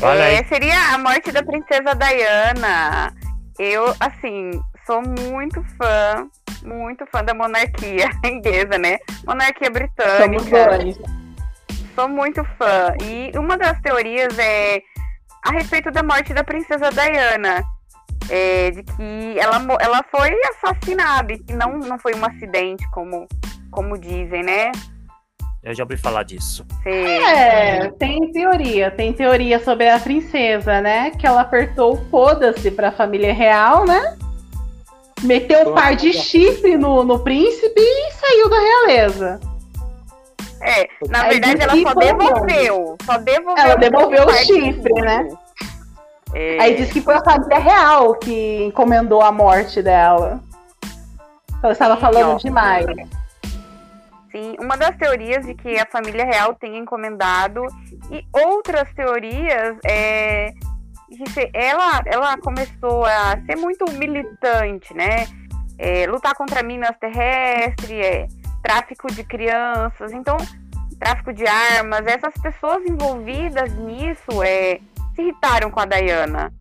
[0.00, 0.34] Olha aí.
[0.36, 3.12] É, seria a morte da princesa Diana.
[3.58, 4.52] Eu, assim,
[4.86, 6.28] sou muito fã,
[6.64, 8.98] muito fã da monarquia inglesa, né?
[9.26, 10.18] Monarquia britânica.
[11.94, 12.94] Sou muito fã.
[13.02, 14.80] E uma das teorias é
[15.44, 17.62] a respeito da morte da princesa Diana.
[18.28, 23.26] É, de que ela, ela foi assassinada e que não, não foi um acidente, como,
[23.72, 24.70] como dizem, né?
[25.64, 26.64] Eu já ouvi falar disso.
[26.82, 28.90] Cê- É, tem teoria.
[28.92, 31.10] Tem teoria sobre a princesa, né?
[31.10, 34.16] Que ela apertou o foda-se pra família real, né?
[35.22, 39.40] Meteu um par de chifre no, no príncipe e saiu da realeza.
[40.62, 42.96] É, na Aí verdade ela só devolveu.
[43.04, 43.64] Só devolveu.
[43.64, 45.28] Ela devolveu o chifre, do- né?
[46.34, 50.40] É, Aí diz que foi a família real que encomendou a morte dela.
[51.62, 52.36] Ela estava Sim, falando ó.
[52.36, 52.86] demais.
[54.30, 57.62] Sim, uma das teorias de que a família real tenha encomendado
[58.12, 60.69] e outras teorias é de
[61.32, 65.26] ser- ela ela começou a ser muito militante, né?
[65.78, 68.26] É, lutar contra minas terrestres, é,
[68.62, 70.36] tráfico de crianças, então
[70.98, 72.04] tráfico de armas.
[72.06, 74.78] Essas pessoas envolvidas nisso é,
[75.14, 76.52] se irritaram com a Diana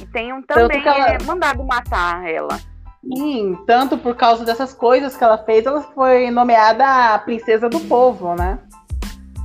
[0.00, 2.58] e tenham também ela- é, mandado matar ela.
[3.02, 7.80] Sim, tanto por causa dessas coisas que ela fez, ela foi nomeada a princesa do
[7.80, 8.58] povo, né?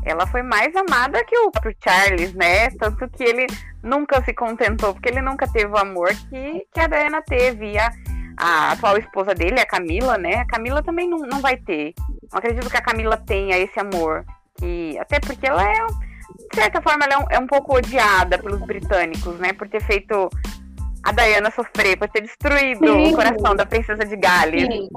[0.05, 2.69] ela foi mais amada que o próprio Charles, né?
[2.71, 3.47] Tanto que ele
[3.83, 7.73] nunca se contentou, porque ele nunca teve o amor que, que a Diana teve.
[7.73, 7.91] E a,
[8.37, 10.35] a atual esposa dele, a Camila, né?
[10.35, 11.93] A Camila também não, não vai ter.
[12.31, 14.25] Não acredito que a Camila tenha esse amor.
[14.57, 18.37] Que, até porque ela é, de certa forma, ela é um, é um pouco odiada
[18.37, 19.53] pelos britânicos, né?
[19.53, 20.29] Por ter feito
[21.03, 23.11] a Diana sofrer, por ter destruído Sim.
[23.11, 24.65] o coração da princesa de Gales.
[24.65, 24.87] Sim.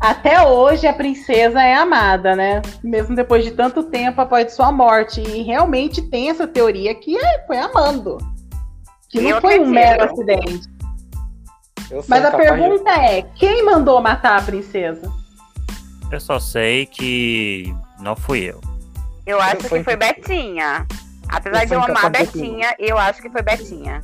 [0.00, 2.62] Até hoje a princesa é amada, né?
[2.82, 5.20] Mesmo depois de tanto tempo após sua morte.
[5.20, 8.16] E realmente tem essa teoria que é- foi amando.
[9.10, 10.62] Que não foi um mero acidente.
[12.08, 15.12] Mas a incapaz de- pergunta é: quem mandou matar a princesa?
[16.10, 18.60] Eu só sei que não fui eu.
[19.26, 20.86] Eu acho que foi Betinha.
[21.28, 24.00] Apesar Eu de eu amar Betinha, eu acho que foi Betinha.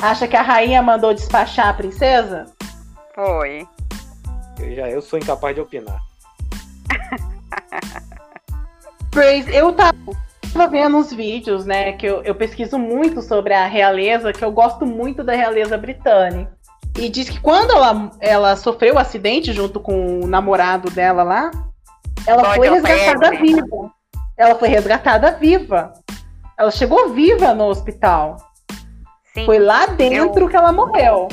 [0.00, 2.46] Acha que a rainha mandou despachar a princesa?
[3.14, 3.66] Foi.
[4.60, 6.00] Eu, já, eu sou incapaz de opinar.
[9.52, 11.92] Eu tava vendo uns vídeos, né?
[11.92, 16.56] Que eu, eu pesquiso muito sobre a realeza, que eu gosto muito da realeza britânica.
[16.96, 21.50] E diz que quando ela, ela sofreu o acidente junto com o namorado dela lá,
[22.26, 23.54] ela Lord foi resgatada Edwin.
[23.54, 23.92] viva.
[24.36, 25.92] Ela foi resgatada viva.
[26.56, 28.36] Ela chegou viva no hospital.
[29.34, 31.28] Sim, Foi lá dentro que ela morreu.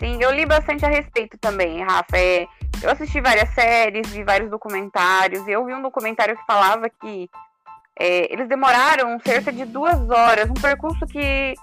[0.00, 2.16] Sim, eu li bastante a respeito também, Rafa.
[2.16, 2.46] É,
[2.82, 7.30] eu assisti várias séries, vi vários documentários, e eu vi um documentário que falava que
[7.98, 11.54] é, eles demoraram cerca de duas horas, um percurso que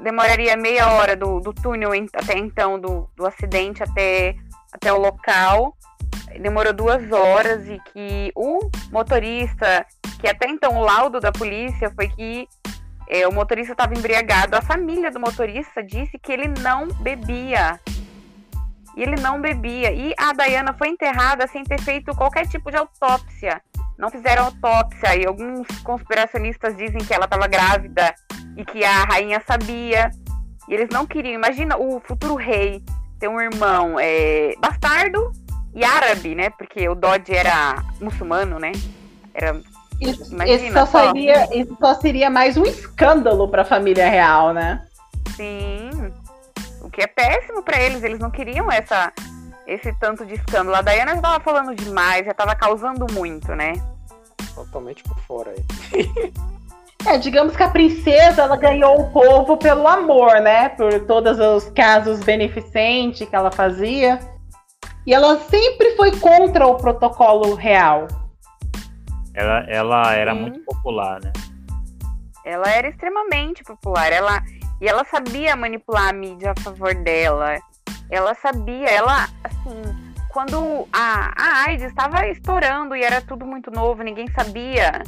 [0.00, 4.36] demoraria meia hora do, do túnel até então, do, do acidente até,
[4.72, 5.76] até o local.
[6.40, 9.86] Demorou duas horas e que o motorista,
[10.20, 12.48] que até então o laudo da polícia foi que
[13.08, 14.56] é, o motorista estava embriagado.
[14.56, 17.78] A família do motorista disse que ele não bebia.
[18.96, 19.92] E ele não bebia.
[19.92, 23.60] E a Diana foi enterrada sem ter feito qualquer tipo de autópsia.
[23.98, 25.16] Não fizeram autópsia.
[25.16, 28.14] E alguns conspiracionistas dizem que ela estava grávida
[28.56, 30.10] e que a rainha sabia.
[30.68, 31.34] E eles não queriam.
[31.34, 32.82] Imagina o futuro rei
[33.18, 35.32] ter um irmão é, bastardo
[35.74, 36.50] e árabe, né?
[36.50, 38.72] Porque o Dodge era muçulmano, né?
[39.34, 39.60] Era
[40.10, 41.06] Isso, Imagina isso só só.
[41.06, 44.84] seria, isso só seria mais um escândalo para a família real, né?
[45.36, 45.90] Sim.
[46.80, 49.12] O que é péssimo pra eles, eles não queriam essa
[49.66, 50.76] esse tanto de escândalo.
[50.76, 53.72] A Diana já tava falando demais, já tava causando muito, né?
[54.54, 56.32] Totalmente por fora aí.
[57.06, 60.70] É, digamos que a princesa ela ganhou o povo pelo amor, né?
[60.70, 64.18] Por todos os casos beneficentes que ela fazia.
[65.06, 68.08] E ela sempre foi contra o protocolo real.
[69.34, 70.40] Ela, ela era Sim.
[70.40, 71.32] muito popular, né?
[72.44, 74.42] Ela era extremamente popular, ela
[74.80, 77.58] e ela sabia manipular a mídia a favor dela.
[78.10, 79.82] Ela sabia, ela assim,
[80.28, 85.02] quando a, a AIDS estava estourando e era tudo muito novo, ninguém sabia,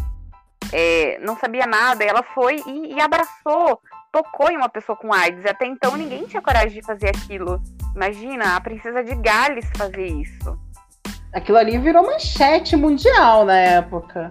[0.72, 3.80] é, não sabia nada, ela foi e, e abraçou,
[4.12, 5.44] tocou em uma pessoa com AIDS.
[5.44, 7.60] Até então ninguém tinha coragem de fazer aquilo.
[7.94, 10.65] Imagina, a princesa de Gales fazer isso.
[11.36, 14.30] Aquilo ali virou manchete mundial na época.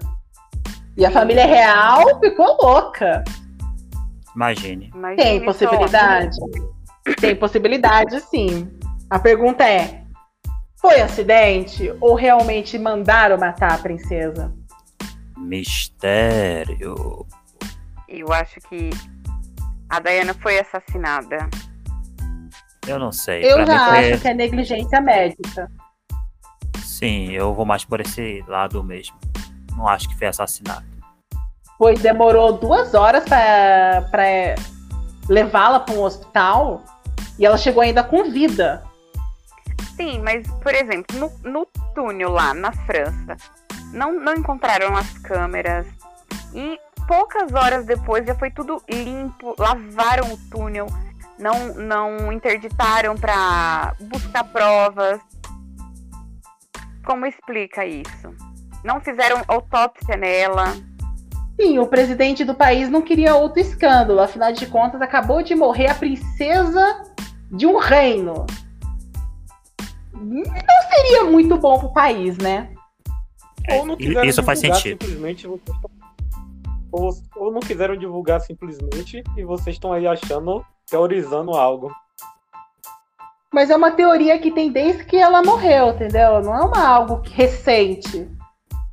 [0.98, 3.24] E a família real ficou louca.
[4.36, 4.92] Imagine.
[4.96, 5.46] Imagine Tem só.
[5.46, 6.36] possibilidade?
[7.22, 8.68] Tem possibilidade, sim.
[9.08, 10.02] A pergunta é:
[10.82, 14.52] foi acidente ou realmente mandaram matar a princesa?
[15.38, 17.24] Mistério.
[18.10, 18.90] Eu acho que
[19.92, 21.48] a Diana foi assassinada.
[22.88, 23.44] Eu não sei.
[23.44, 25.70] Eu Pra já mim foi- acho que é negligência médica.
[26.96, 29.18] Sim, eu vou mais por esse lado mesmo.
[29.76, 30.86] Não acho que foi assassinato.
[31.78, 34.24] Pois demorou duas horas pra, pra
[35.28, 36.82] levá-la para um hospital
[37.38, 38.82] e ela chegou ainda com vida.
[39.98, 43.36] Sim, mas, por exemplo, no, no túnel lá na França,
[43.92, 45.86] não, não encontraram as câmeras.
[46.54, 50.88] E poucas horas depois já foi tudo limpo, lavaram o túnel,
[51.38, 55.20] não, não interditaram para buscar provas.
[57.06, 58.34] Como explica isso?
[58.84, 60.74] Não fizeram autópsia nela.
[61.60, 64.20] Sim, o presidente do país não queria outro escândalo.
[64.20, 67.04] Afinal de contas, acabou de morrer a princesa
[67.52, 68.46] de um reino.
[70.14, 70.44] Não
[70.94, 72.74] seria muito bom pro país, né?
[73.72, 75.04] Ou não quiseram isso faz divulgar sentido.
[75.04, 75.76] Simplesmente vocês
[76.92, 81.92] ou, ou não quiseram divulgar simplesmente e vocês estão aí achando, teorizando algo.
[83.56, 86.42] Mas é uma teoria que tem desde que ela morreu, entendeu?
[86.44, 88.28] Não é uma algo recente.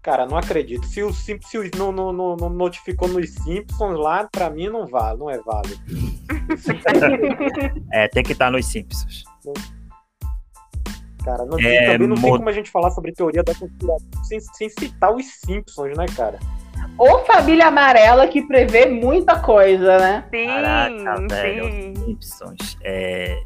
[0.01, 0.87] Cara, não acredito.
[0.87, 5.19] Se o Simpsons não, não, não, não notificou nos Simpsons lá, pra mim não vale,
[5.19, 5.77] não é válido.
[7.93, 9.25] É, tem que estar nos Simpsons.
[11.25, 14.09] Cara, não, É, também não tem mo- como a gente falar sobre teoria da conspiração
[14.23, 16.39] sem, sem citar os Simpsons, né, cara?
[16.99, 20.25] Ou família amarela que prevê muita coisa, né?
[20.31, 21.65] Sim, Caraca, velho.
[21.65, 21.95] sim.
[22.05, 22.79] Simpsons.
[22.83, 23.43] É,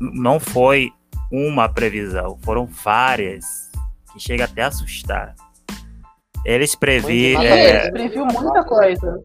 [0.00, 0.92] não foi
[1.30, 3.70] uma previsão, foram várias
[4.12, 5.34] que chega até a assustar.
[6.44, 7.42] Eles previram.
[7.42, 7.84] É, nada.
[7.84, 9.20] Ele previu muita coisa.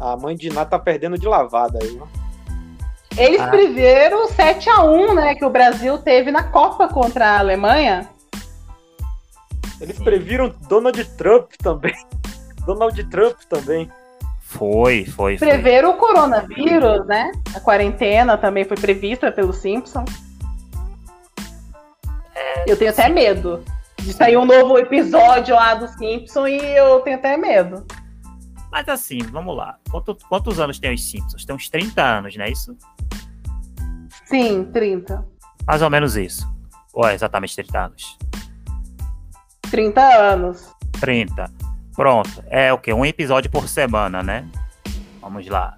[0.00, 2.06] A mãe de Ná tá perdendo de lavada aí, né?
[3.16, 3.48] Eles Ah.
[3.48, 5.34] preveram 7x1, né?
[5.34, 8.08] Que o Brasil teve na Copa contra a Alemanha.
[9.80, 11.94] Eles previram Donald Trump também.
[12.64, 13.90] Donald Trump também.
[14.50, 15.46] Foi, foi, foi.
[15.46, 17.30] Preveram o coronavírus, né?
[17.54, 20.06] A quarentena também foi prevista pelo Simpson.
[22.66, 23.62] Eu tenho até medo
[23.98, 27.86] de sair um novo episódio lá do Simpson e eu tenho até medo.
[28.72, 29.76] Mas assim, vamos lá.
[29.90, 31.44] Quanto- quantos anos tem os Simpsons?
[31.44, 32.74] Tem uns 30 anos, não é isso?
[34.24, 35.26] Sim, 30.
[35.66, 36.48] Mais ou menos isso.
[36.94, 38.16] Ou é exatamente 30 anos?
[39.70, 40.72] 30 anos.
[41.00, 41.50] 30.
[41.98, 42.44] Pronto.
[42.46, 42.92] É o quê?
[42.92, 44.48] Um episódio por semana, né?
[45.20, 45.76] Vamos lá.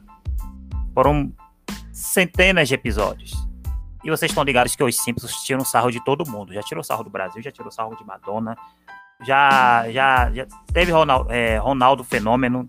[0.92, 1.32] Foram
[1.94, 3.32] centenas de episódios.
[4.04, 6.52] E vocês estão ligados que os Simpsons tiram sarro de todo mundo.
[6.52, 8.54] Já tirou sarro do Brasil, já tirou sarro de Madonna.
[9.22, 12.68] Já, já, já teve Ronaldo, é, Ronaldo Fenômeno.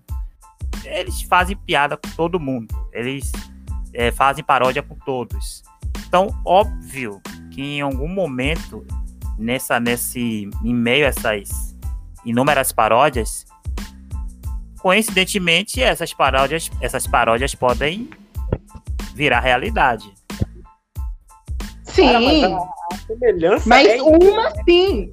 [0.86, 2.74] Eles fazem piada com todo mundo.
[2.94, 3.34] Eles
[3.94, 5.62] é, fazem paródia com todos.
[6.08, 7.22] Então, óbvio
[7.52, 8.88] que em algum momento,
[9.38, 11.71] nessa, nesse, em meio a essas
[12.26, 13.46] inúmeras paródias,
[14.80, 18.10] coincidentemente essas paródias, essas paródias podem
[19.14, 20.12] virar realidade.
[21.84, 22.08] Sim.
[22.08, 25.12] Cara, mas a, a semelhança Mas é uma sim.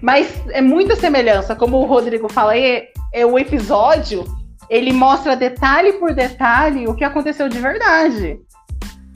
[0.00, 1.54] Mas é muita semelhança.
[1.54, 4.24] Como o Rodrigo fala aí, é o episódio,
[4.70, 8.40] ele mostra detalhe por detalhe o que aconteceu de verdade.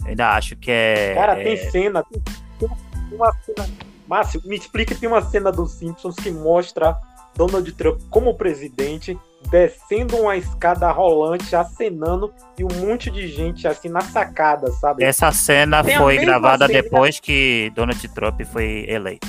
[0.03, 1.15] Eu ainda acho que é.
[1.15, 2.05] Cara, é- tem cena.
[2.05, 2.21] Tem,
[2.59, 2.69] tem
[3.13, 3.69] uma cena.
[4.07, 6.97] Márcio, me explica, tem uma cena dos Simpsons que mostra
[7.35, 9.19] Donald Trump como presidente
[9.51, 15.03] descendo uma escada rolante, acenando e um monte de gente assim na sacada, sabe?
[15.03, 16.83] Essa cena Tem foi gravada cena.
[16.83, 19.27] depois que Donald Trump foi eleito.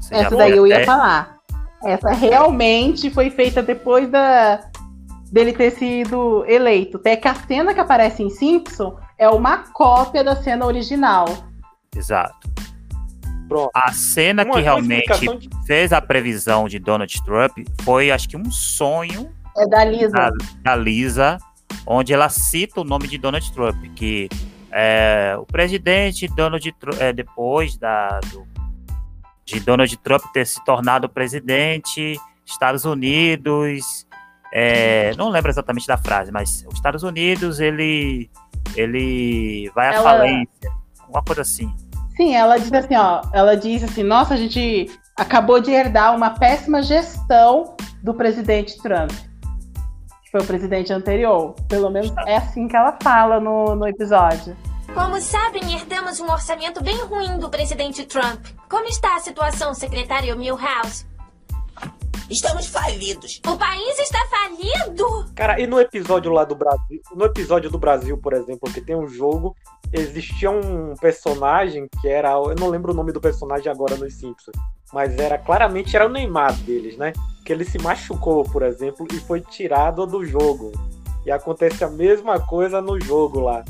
[0.00, 1.38] Você Essa daí eu ia até- falar.
[1.84, 4.60] Essa realmente foi feita depois da
[5.30, 6.98] dele ter sido eleito.
[6.98, 11.24] Até que a cena que aparece em Simpson é uma cópia da cena original.
[11.96, 12.50] Exato.
[13.52, 13.70] Pronto.
[13.74, 18.36] A cena Uma- que realmente de- fez a previsão de Donald Trump foi, acho que,
[18.36, 20.10] um sonho É da Lisa.
[20.12, 20.30] da,
[20.62, 21.38] da Lisa,
[21.86, 24.28] onde ela cita o nome de Donald Trump, que
[24.70, 28.46] é, o presidente Donald Trump, é, depois da, do-
[29.44, 34.06] de Donald Trump ter se tornado presidente, Estados Unidos,
[34.52, 38.30] é, não lembro exatamente da frase, mas os Estados Unidos ele
[38.76, 40.70] ele vai à Ela- falência,
[41.08, 41.74] uma coisa assim.
[42.22, 46.30] Sim, ela diz assim, ó, ela diz assim, nossa, a gente acabou de herdar uma
[46.30, 49.10] péssima gestão do presidente Trump.
[49.10, 51.52] Que foi o presidente anterior.
[51.68, 54.56] Pelo menos é assim que ela fala no, no episódio.
[54.94, 58.46] Como sabem, herdamos um orçamento bem ruim do presidente Trump.
[58.70, 61.04] Como está a situação, secretário Milhouse?
[62.30, 63.40] Estamos falidos.
[63.46, 65.26] O país está falido?
[65.34, 68.96] Cara, e no episódio lá do Brasil, no episódio do Brasil, por exemplo, que tem
[68.96, 69.54] um jogo,
[69.92, 74.56] existia um personagem que era, eu não lembro o nome do personagem agora nos Simpsons,
[74.92, 77.12] mas era claramente era o Neymar deles, né?
[77.44, 80.72] Que ele se machucou, por exemplo, e foi tirado do jogo.
[81.26, 83.64] E acontece a mesma coisa no jogo lá.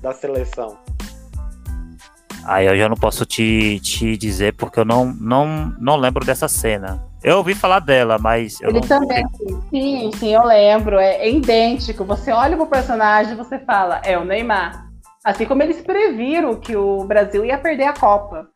[0.00, 0.78] da seleção.
[2.44, 6.48] Aí eu já não posso te, te dizer porque eu não, não, não lembro dessa
[6.48, 7.09] cena.
[7.22, 8.88] Eu ouvi falar dela, mas eu Ele não.
[8.88, 9.24] também.
[9.70, 10.98] Sim, sim, eu lembro.
[10.98, 12.04] É, é idêntico.
[12.04, 14.88] Você olha pro personagem e você fala, é o Neymar.
[15.24, 18.48] Assim como eles previram que o Brasil ia perder a Copa.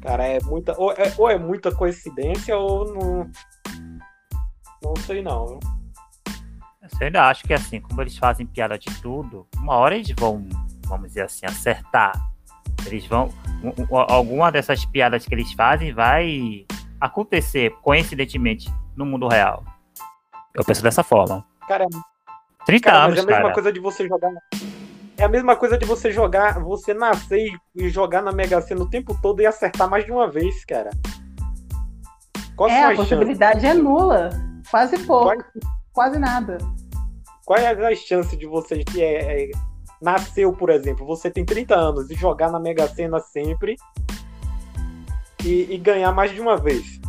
[0.00, 0.74] Cara, é muita.
[0.78, 3.30] Ou é, ou é muita coincidência ou não.
[4.82, 5.46] Não sei não.
[5.46, 5.58] viu?
[7.00, 10.48] Eu ainda acho que assim, como eles fazem piada de tudo, uma hora eles vão,
[10.86, 12.12] vamos dizer assim, acertar.
[12.86, 13.28] Eles vão.
[13.62, 16.64] um- um- Alguma dessas piadas que eles fazem vai
[17.00, 19.64] acontecer, coincidentemente, no mundo real.
[20.54, 21.44] Eu penso dessa forma.
[21.66, 21.86] Cara,
[22.66, 23.54] 30 cara, mas anos, é a mesma cara.
[23.54, 24.30] coisa de você jogar.
[25.16, 28.82] É a mesma coisa de você jogar, você nascer e- e jogar na Mega Sena
[28.82, 30.90] o tempo todo e acertar mais de uma vez, cara.
[32.56, 32.96] Qual É, a chances?
[33.08, 34.30] possibilidade é nula.
[34.70, 35.24] Quase pouco.
[35.26, 35.44] Quais,
[35.92, 36.58] Quase nada.
[37.44, 39.50] quais as chances de você que é, é,
[40.00, 43.76] nasceu, por exemplo, você tem 30 anos e jogar na Mega Sena sempre
[45.44, 47.00] e, e ganhar mais de uma vez?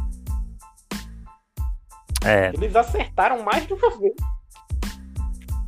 [2.24, 4.14] É, Eles acertaram mais de uma vez.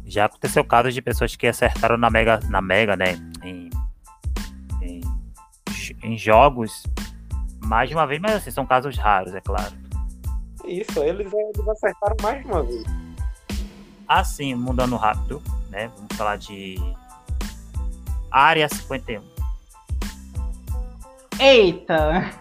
[0.05, 3.14] já aconteceu casos de pessoas que acertaram na Mega, na Mega né?
[3.41, 3.70] Em,
[4.82, 5.01] em,
[6.03, 6.84] em jogos
[7.64, 9.72] mais de uma vez, mas assim, são casos raros, é claro.
[10.66, 12.84] Isso, eles, eles acertaram mais de uma vez.
[14.07, 15.89] Assim, mudando rápido, né?
[15.95, 16.76] Vamos falar de
[18.30, 19.24] Área 51.
[21.39, 22.41] Eita!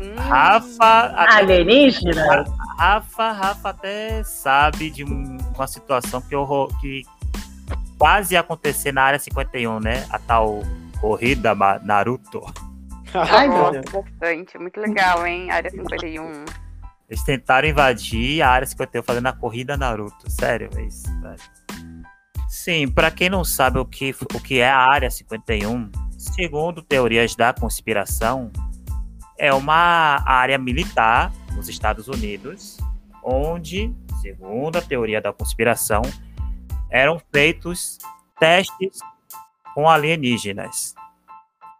[0.00, 2.44] Hum, Rafa, até, Alienígena?
[2.78, 7.02] Rafa, Rafa até sabe de um- uma situação que, horror, que
[7.98, 10.06] quase ia acontecer na Área 51, né?
[10.10, 10.60] A tal
[11.00, 12.40] corrida Naruto.
[13.14, 13.84] Ai, meu Deus.
[13.92, 14.56] bastante.
[14.58, 15.50] Muito legal, hein?
[15.50, 16.44] Área 51.
[17.08, 20.30] Eles tentaram invadir a Área 51 fazendo a corrida Naruto.
[20.30, 21.06] Sério, é isso.
[21.20, 21.42] Sério.
[22.48, 27.34] Sim, pra quem não sabe o que, o que é a Área 51, segundo teorias
[27.36, 28.50] da conspiração,
[29.40, 32.76] é uma área militar nos Estados Unidos,
[33.24, 36.02] onde, segundo a teoria da conspiração,
[36.90, 37.96] eram feitos
[38.38, 38.98] testes
[39.74, 40.94] com alienígenas.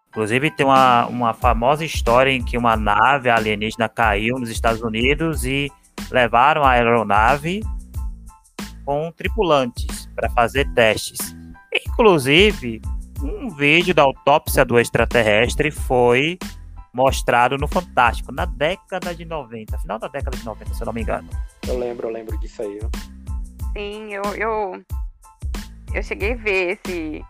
[0.09, 5.45] Inclusive, tem uma, uma famosa história em que uma nave alienígena caiu nos Estados Unidos
[5.45, 5.71] e
[6.11, 7.63] levaram a aeronave
[8.87, 11.37] com tripulantes para fazer testes.
[11.87, 12.81] Inclusive,
[13.23, 16.39] um vídeo da autópsia do extraterrestre foi
[16.93, 20.93] mostrado no Fantástico na década de 90, final da década de 90, se eu não
[20.93, 21.29] me engano.
[21.67, 22.79] Eu lembro, eu lembro disso aí.
[22.79, 22.91] viu?
[23.77, 24.83] Sim, eu, eu,
[25.95, 27.25] eu cheguei a ver esse,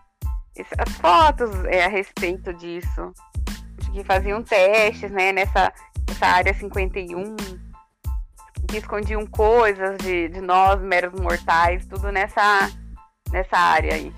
[0.55, 3.13] esse- as fotos é, a respeito disso.
[3.77, 5.71] De que faziam testes, né, nessa,
[6.07, 7.35] nessa área 51,
[8.67, 12.71] que escondiam coisas de, de nós, meros mortais, tudo nessa,
[13.31, 14.13] nessa área aí.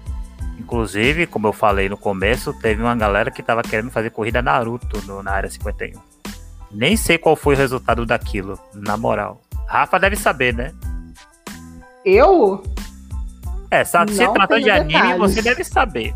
[0.63, 5.01] Inclusive, como eu falei no começo, teve uma galera que tava querendo fazer corrida Naruto
[5.05, 5.99] no- na área 51.
[6.71, 9.41] Nem sei qual foi o resultado daquilo, na moral.
[9.67, 10.71] Rafa deve saber, né?
[12.05, 12.63] Eu
[13.69, 15.17] É, se Não trata de anime, detalhes.
[15.19, 16.15] você deve saber.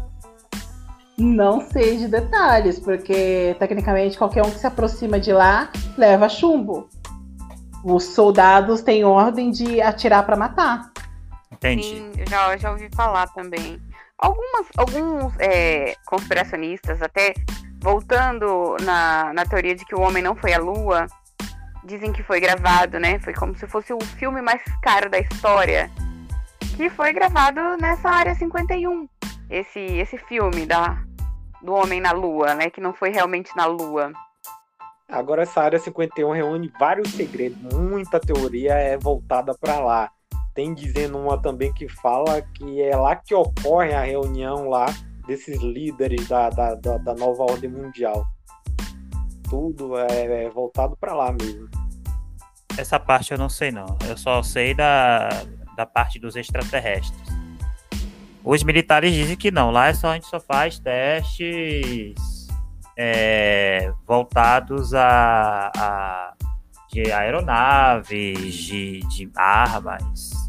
[1.18, 6.88] não sei de detalhes, porque tecnicamente qualquer um que se aproxima de lá leva chumbo.
[7.84, 10.92] Os soldados têm ordem de atirar pra matar.
[11.52, 11.84] Entendi.
[11.84, 13.82] Sim, eu já, já ouvi falar também.
[14.18, 17.36] Algumas, alguns é, conspiracionistas, até
[17.80, 21.06] voltando na, na teoria de que o homem não foi à lua,
[21.84, 23.20] dizem que foi gravado, né?
[23.20, 25.90] Foi como se fosse o filme mais caro da história.
[26.76, 29.08] Que foi gravado nessa área 51.
[29.50, 30.98] Esse, esse filme da,
[31.62, 32.70] do homem na lua, né?
[32.70, 34.12] Que não foi realmente na lua.
[35.10, 40.12] Agora essa área 51 reúne vários segredos, muita teoria é voltada para lá.
[40.58, 44.88] Tem dizendo uma também que fala que é lá que ocorre a reunião lá
[45.28, 48.26] desses líderes da, da, da, da nova ordem mundial.
[49.48, 51.70] Tudo é, é voltado para lá mesmo.
[52.76, 53.86] Essa parte eu não sei, não.
[54.10, 55.30] Eu só sei da,
[55.76, 57.22] da parte dos extraterrestres.
[58.44, 59.70] Os militares dizem que não.
[59.70, 62.16] Lá é só, a gente só faz testes
[62.98, 66.34] é, voltados a, a
[66.92, 70.47] de aeronaves, de, de armas.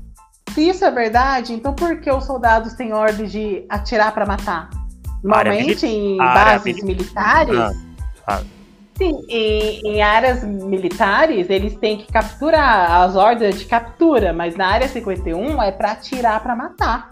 [0.55, 4.71] Se isso é verdade, então por que os soldados têm ordem de atirar pra matar?
[5.23, 7.59] Normalmente em bases mili- militares.
[7.59, 7.73] Ah,
[8.27, 8.43] ah.
[8.97, 14.67] Sim, em, em áreas militares, eles têm que capturar as ordens de captura, mas na
[14.67, 17.11] área 51 é pra atirar pra matar.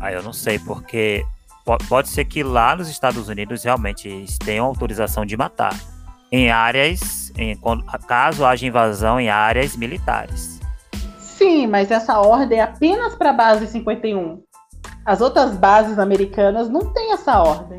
[0.00, 1.24] Ah, eu não sei, porque
[1.64, 5.74] po- pode ser que lá nos Estados Unidos realmente eles tenham autorização de matar.
[6.32, 7.56] Em áreas, em,
[8.08, 10.58] caso haja invasão em áreas militares.
[11.44, 14.40] Sim, mas essa ordem é apenas pra base 51.
[15.04, 17.76] As outras bases americanas não têm essa ordem.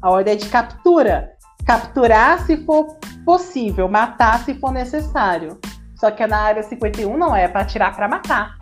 [0.00, 1.32] A ordem é de captura.
[1.66, 2.86] Capturar se for
[3.24, 5.58] possível, matar se for necessário.
[5.96, 8.56] Só que na área 51 não é, é para atirar para matar.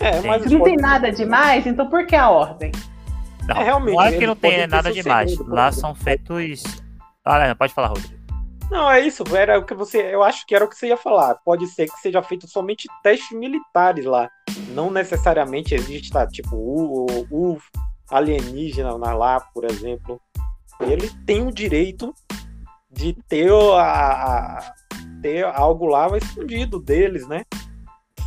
[0.00, 2.72] É, mas Se não tem nada demais, então por que a ordem?
[3.46, 5.38] Não, É, realmente, não é que não tem nada demais.
[5.46, 6.62] Lá são feitos.
[7.22, 8.17] Ah, pode falar, Rodrigo.
[8.70, 10.14] Não, é isso, era o que você.
[10.14, 11.36] Eu acho que era o que você ia falar.
[11.36, 14.28] Pode ser que seja feito somente testes militares lá.
[14.74, 17.58] Não necessariamente exista, tipo, o, o, o
[18.10, 20.20] alienígena na- lá, por exemplo.
[20.80, 22.14] Ele tem o direito
[22.90, 24.72] de ter, a, a-
[25.22, 27.44] ter algo lá escondido deles, né?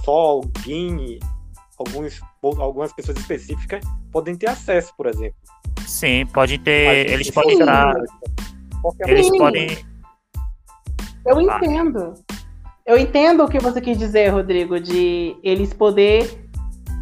[0.03, 1.19] Só alguém,
[1.77, 3.81] alguns, algumas pessoas específicas
[4.11, 5.35] podem ter acesso, por exemplo.
[5.85, 7.05] Sim, pode ter.
[7.05, 7.59] Mas Eles podem
[8.81, 9.90] qualquer Eles podem.
[11.25, 11.43] Eu Ah.
[11.57, 12.13] entendo.
[12.85, 16.49] Eu entendo o que você quis dizer, Rodrigo, de eles poder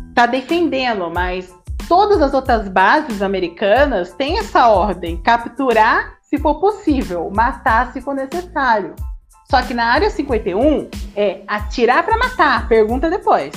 [0.10, 1.54] estar defendendo, mas
[1.88, 8.14] todas as outras bases americanas têm essa ordem: capturar se for possível, matar se for
[8.14, 8.94] necessário.
[9.50, 12.68] Só que na área 51 é atirar para matar.
[12.68, 13.52] Pergunta depois.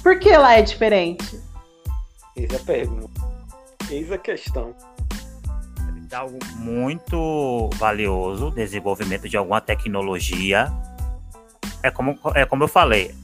[0.00, 1.40] Por que lá é diferente?
[2.36, 3.20] Eis a pergunta.
[3.90, 4.74] Eis a questão.
[6.04, 10.70] De algo muito valioso, desenvolvimento de alguma tecnologia.
[11.82, 13.14] É como, é como eu falei,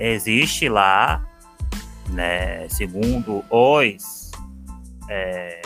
[0.00, 1.24] existe lá,
[2.10, 4.30] né, segundo os,
[5.08, 5.62] é,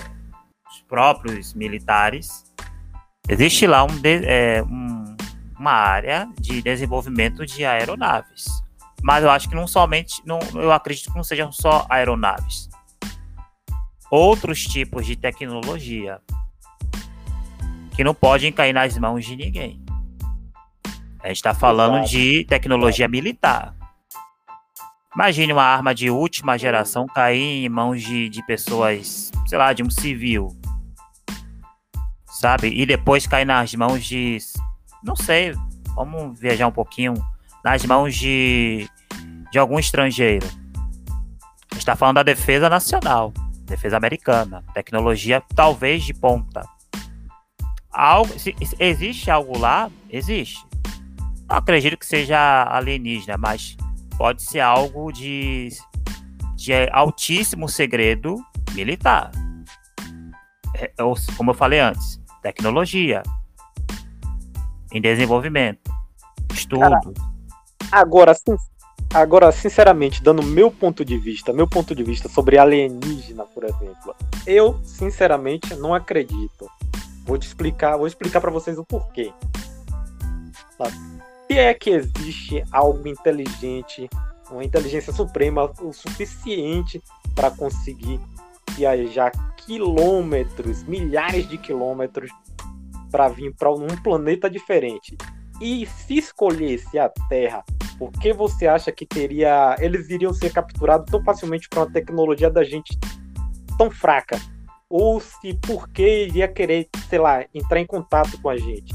[0.71, 2.45] os próprios militares,
[3.29, 5.17] existe lá um de- é, um-
[5.59, 8.47] uma área de desenvolvimento de aeronaves.
[9.03, 12.69] Mas eu acho que não somente, não, eu acredito que não sejam só aeronaves.
[14.11, 16.21] Outros tipos de tecnologia
[17.97, 19.83] que não podem cair nas mãos de ninguém.
[21.23, 22.11] A gente está falando Exato.
[22.11, 23.75] de tecnologia militar.
[25.15, 29.83] Imagine uma arma de última geração cair em mãos de, de pessoas, sei lá, de
[29.83, 30.55] um civil.
[32.27, 32.69] Sabe?
[32.69, 34.37] E depois cair nas mãos de.
[35.03, 35.55] Não sei,
[35.95, 37.15] vamos viajar um pouquinho.
[37.65, 38.87] Nas mãos de,
[39.51, 40.47] de algum estrangeiro.
[40.47, 43.33] A gente está falando da defesa nacional,
[43.65, 46.76] defesa americana, tecnologia talvez de ponta
[47.97, 48.33] algo,
[48.79, 50.65] existe algo lá, existe.
[51.49, 53.77] Acredito que seja alienígena, mas
[54.19, 55.69] pode ser algo de,
[56.55, 58.37] de altíssimo segredo
[58.75, 59.31] militar.
[60.75, 60.93] É,
[61.37, 63.23] como eu falei antes, tecnologia
[64.93, 65.91] em desenvolvimento,
[66.53, 67.15] estudo.
[67.91, 68.57] Agora, sin-
[69.15, 74.15] agora, sinceramente, dando meu ponto de vista, meu ponto de vista sobre alienígena, por exemplo,
[74.47, 76.69] eu, sinceramente, não acredito.
[77.27, 79.33] Vou te explicar, vou explicar para vocês o porquê.
[80.79, 80.87] Tá?
[81.47, 84.09] Se é que existe algo inteligente,
[84.51, 87.03] uma inteligência suprema o suficiente
[87.35, 88.21] para conseguir
[88.77, 92.31] viajar quilômetros, milhares de quilômetros
[93.11, 95.17] para vir para um planeta diferente.
[95.61, 97.65] E se escolhesse a Terra,
[97.99, 102.51] por que você acha que teria eles iriam ser capturados tão facilmente com a tecnologia
[102.51, 102.99] da gente
[103.79, 104.39] tão fraca?
[104.89, 108.95] Ou se por que iria querer, sei lá, entrar em contato com a gente?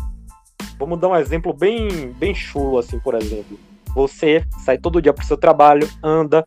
[0.78, 3.60] Vamos dar um exemplo bem, bem chulo, assim, por exemplo.
[3.94, 6.46] Você sai todo dia pro seu trabalho, anda.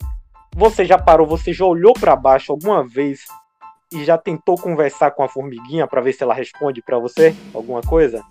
[0.57, 3.21] Você já parou, você já olhou para baixo alguma vez
[3.93, 7.83] e já tentou conversar com a formiguinha para ver se ela responde para você alguma
[7.83, 8.25] coisa?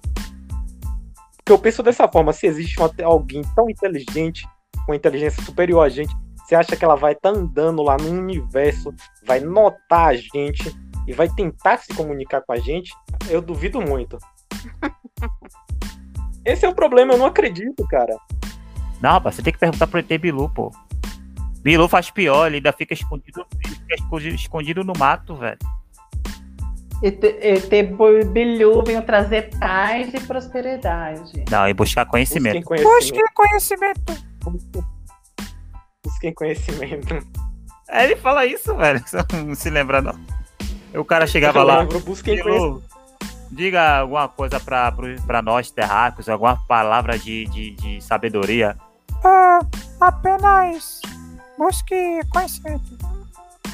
[1.37, 4.47] Porque eu penso dessa forma, se existe uma- alguém tão inteligente,
[4.85, 8.93] com inteligência superior a gente, você acha que ela vai estar andando lá no universo,
[9.25, 10.73] vai notar a gente
[11.07, 12.93] e vai tentar se comunicar com a gente?
[13.29, 14.17] Eu duvido muito.
[16.45, 18.17] Esse é o problema, eu não acredito, cara.
[19.01, 20.71] Não, rapaz, você tem que perguntar pro ET Bilu, pô.
[21.61, 25.57] Bilu faz pior, ele ainda fica escondido, ele fica escondido, no mato, velho.
[27.01, 27.69] ET, ET
[28.31, 31.43] Bilu veio trazer paz e prosperidade.
[31.49, 32.65] Não, e buscar Busquem conhecimento.
[32.65, 33.33] conhecimento.
[33.33, 34.23] conhecimento.
[36.03, 37.27] Busquem conhecimento.
[37.89, 38.99] É, ele fala isso, velho.
[39.05, 40.13] Você não se lembra, não.
[40.95, 41.79] O cara chegava Eu lá.
[41.79, 42.43] lembro, conhecimento.
[42.43, 42.83] Bilu,
[43.51, 48.77] diga alguma coisa pra nós, terráqueos, alguma palavra de, de, de sabedoria.
[49.23, 49.59] Ah,
[49.99, 51.01] apenas
[51.57, 52.97] busque conhecimento.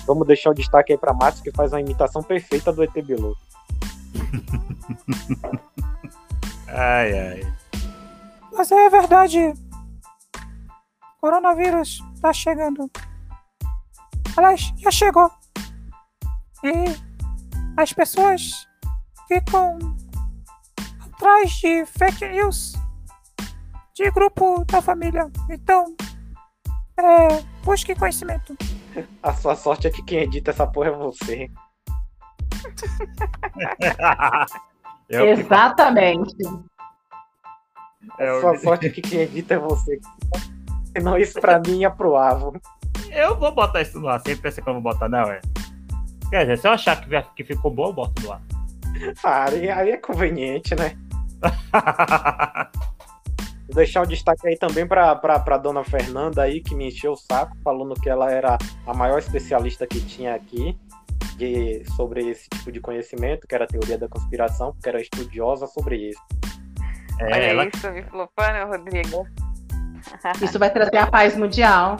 [0.07, 3.35] Vamos deixar o destaque aí pra Márcio, que faz uma imitação perfeita do ET Bilu.
[6.71, 7.53] Ai, ai.
[8.53, 9.53] Mas é verdade.
[11.19, 12.89] Coronavírus tá chegando.
[14.37, 15.31] Aliás, já chegou.
[16.63, 16.95] E
[17.81, 18.67] as pessoas
[19.27, 19.79] ficam
[21.15, 22.73] atrás de fake news
[23.95, 25.29] de grupo da família.
[25.49, 25.95] Então,
[26.97, 28.55] é, busque conhecimento.
[29.23, 31.49] A sua sorte é que quem edita essa porra é você.
[35.09, 36.35] Eu que- Exatamente.
[38.17, 39.99] é, A sua sorte é que quem edita é você.
[40.95, 42.59] Senão isso pra mim ia pro avo.
[43.09, 44.19] Eu vou botar isso no ar.
[44.19, 45.39] Sempre pensa que eu vou botar, não, é?
[46.29, 48.41] Quer dizer, se eu achar que, que ficou bom, eu boto no ar.
[49.23, 50.95] Ah, aí, aí é conveniente, né?
[53.67, 57.11] Vou deixar o destaque aí também pra, pra, pra dona Fernanda aí, que me encheu
[57.11, 60.75] o saco, falando que ela era a maior especialista que tinha aqui
[61.37, 65.67] de, sobre esse tipo de conhecimento, que era a teoria da conspiração, porque era estudiosa
[65.67, 66.21] sobre isso.
[67.19, 69.27] É, Olha ela, isso, me flopando, Rodrigo.
[70.41, 71.97] Isso vai trazer a paz mundial.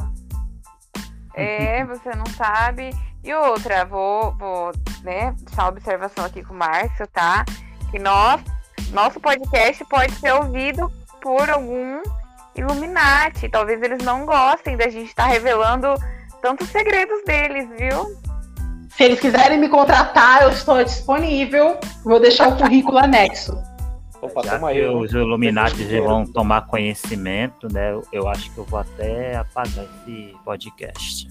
[1.36, 2.90] É, você não sabe.
[3.24, 4.72] E outra, vou, vou
[5.04, 7.44] né, deixar uma observação aqui com o Márcio, tá?
[7.92, 8.42] Que nós,
[8.92, 10.92] nosso podcast pode ser ouvido
[11.22, 12.02] por algum
[12.56, 13.50] Illuminati.
[13.50, 15.88] Talvez eles não gostem da gente estar revelando
[16.42, 18.18] tantos segredos deles, viu?
[18.90, 21.78] Se eles quiserem me contratar, eu estou disponível.
[22.04, 23.58] Vou deixar o currículo anexo.
[24.22, 24.86] Opa, já toma aí.
[24.86, 27.98] os Illuminati vão tomar conhecimento, né?
[28.12, 31.30] Eu acho que eu vou até apagar esse podcast.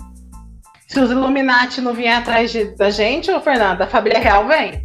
[0.89, 4.83] Se os Illuminati não vierem atrás de- da gente, ô Fernanda, a família real vem.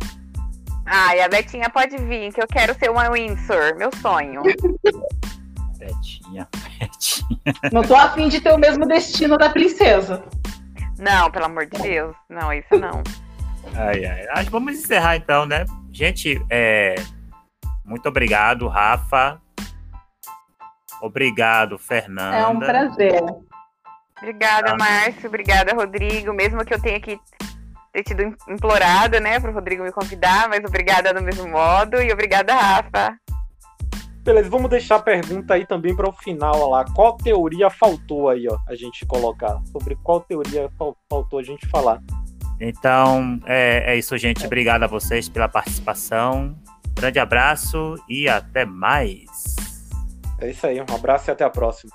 [0.85, 4.41] Ah, e a Betinha pode vir, que eu quero ser uma Windsor, meu sonho.
[5.79, 6.47] Betinha,
[6.77, 7.71] Betinha.
[7.71, 10.23] Não tô afim de ter o mesmo destino da princesa.
[10.99, 12.15] Não, pelo amor de Deus.
[12.29, 13.01] Não, isso não.
[13.73, 14.27] Ai, ai.
[14.31, 15.63] Acho que vamos encerrar então, né?
[15.91, 16.95] Gente, é...
[17.85, 19.41] muito obrigado, Rafa.
[21.01, 22.37] Obrigado, Fernanda.
[22.37, 23.21] É um prazer.
[24.23, 24.77] Obrigada, Tá.
[24.77, 25.27] Márcio.
[25.27, 26.33] Obrigada, Rodrigo.
[26.33, 27.19] Mesmo que eu tenha que
[27.91, 32.01] ter tido implorado, né, pro Rodrigo me convidar, mas obrigada do mesmo modo.
[32.01, 33.15] E obrigada, Rafa.
[34.23, 36.85] Beleza, vamos deixar a pergunta aí também para o final ó lá.
[36.95, 39.59] Qual teoria faltou aí, ó, a gente colocar?
[39.71, 41.99] Sobre qual teoria fal- faltou a gente falar?
[42.59, 44.45] Então, é, é isso, gente.
[44.45, 46.55] Obrigado a vocês pela participação.
[46.95, 49.25] Grande abraço e até mais.
[50.39, 51.91] É isso aí, um abraço e até a próxima.